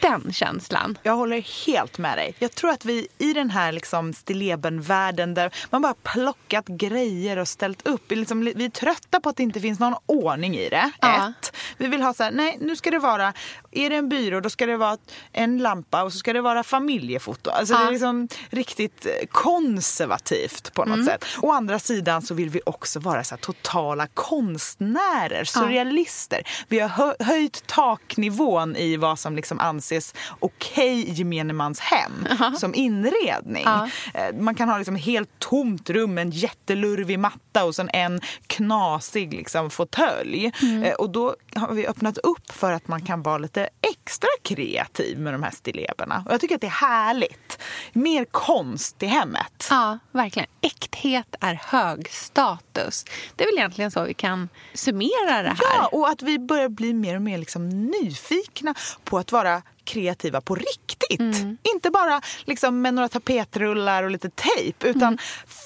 [0.00, 0.98] Den känslan.
[1.02, 2.34] Jag håller helt med dig.
[2.38, 7.48] Jag tror att vi i den här liksom stillebenvärlden där man bara plockat grejer och
[7.48, 8.02] ställt upp.
[8.08, 10.90] Vi Liksom, vi är trötta på att det inte finns någon ordning i det.
[11.00, 11.28] Ja.
[11.40, 11.56] Ett.
[11.76, 13.32] Vi vill ha så här, nej nu ska det vara,
[13.70, 14.98] är det en byrå då ska det vara
[15.32, 17.50] en lampa och så ska det vara familjefoto.
[17.50, 17.78] Alltså Ja.
[17.80, 20.98] det är liksom riktigt eh, konservativt på Mm.
[20.98, 21.24] något sätt.
[21.42, 26.42] Å andra sidan så vill vi också vara så totala konstnärer, surrealister.
[26.68, 32.26] Vi har hö- höjt taknivån i vad som liksom anses okej i gemene mans hem
[32.58, 33.62] som inredning.
[33.64, 33.88] Ja.
[34.14, 39.34] Eh, Man kan ha liksom helt tomt rum, en jättelurvig matta och sen en knasig
[39.34, 40.52] liksom fåtölj.
[40.62, 40.82] Mm.
[40.84, 45.18] Eh, Och då har vi öppnat upp för att man kan vara lite extra kreativ
[45.18, 46.22] med de här stilleberna.
[46.26, 47.58] Och jag tycker att det är härligt.
[47.92, 49.66] mer konst i hemmet.
[49.70, 50.48] Ja, verkligen.
[50.60, 53.04] Äkthet är hög status.
[53.36, 55.76] Det är väl egentligen så vi kan summera det här.
[55.78, 59.53] Ja, och att vi börjar bli mer och mer liksom nyfikna på att vara
[59.84, 61.20] kreativa på riktigt.
[61.20, 61.56] Mm.
[61.74, 65.18] Inte bara liksom med några tapetrullar och lite tejp utan Mm.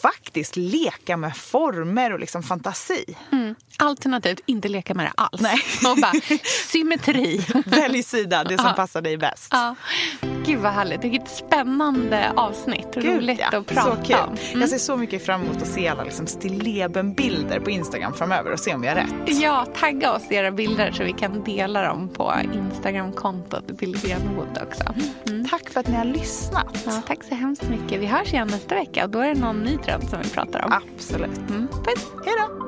[0.03, 3.05] faktiskt leka med former och liksom fantasi.
[3.32, 3.55] Mm.
[3.81, 5.41] Alternativt inte leka med det alls.
[5.41, 5.59] Nej.
[5.93, 6.12] Och bara
[6.66, 7.47] symmetri.
[7.66, 8.72] Välj sida, det som Ja.
[8.72, 9.49] passar dig bäst.
[9.51, 9.74] Ja.
[10.47, 11.05] Gud vad härligt.
[11.05, 12.87] Vilket spännande avsnitt.
[12.97, 14.16] Roligt att prata så kul.
[14.29, 14.37] om.
[14.49, 14.61] Mm.
[14.61, 18.61] Jag ser så mycket fram emot att se alla liksom stilleben-bilder på Instagram framöver och
[18.61, 19.14] se om vi har rätt.
[19.26, 24.59] Ja, tagga oss i era bilder så vi kan dela dem på Instagramkontot Billgren Wood
[24.68, 24.95] också.
[25.29, 25.49] Mm.
[25.49, 26.79] Tack för att ni har lyssnat.
[26.87, 28.01] Ja, tack så hemskt mycket.
[28.01, 30.64] Vi hörs igen nästa vecka och då är det någon ny trend som vi pratar
[30.64, 30.72] om.
[30.72, 31.39] Absolut.
[31.51, 31.68] Mm.
[31.68, 32.68] Puss, hej då!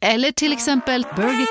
[0.00, 1.46] eller till exempel Burger...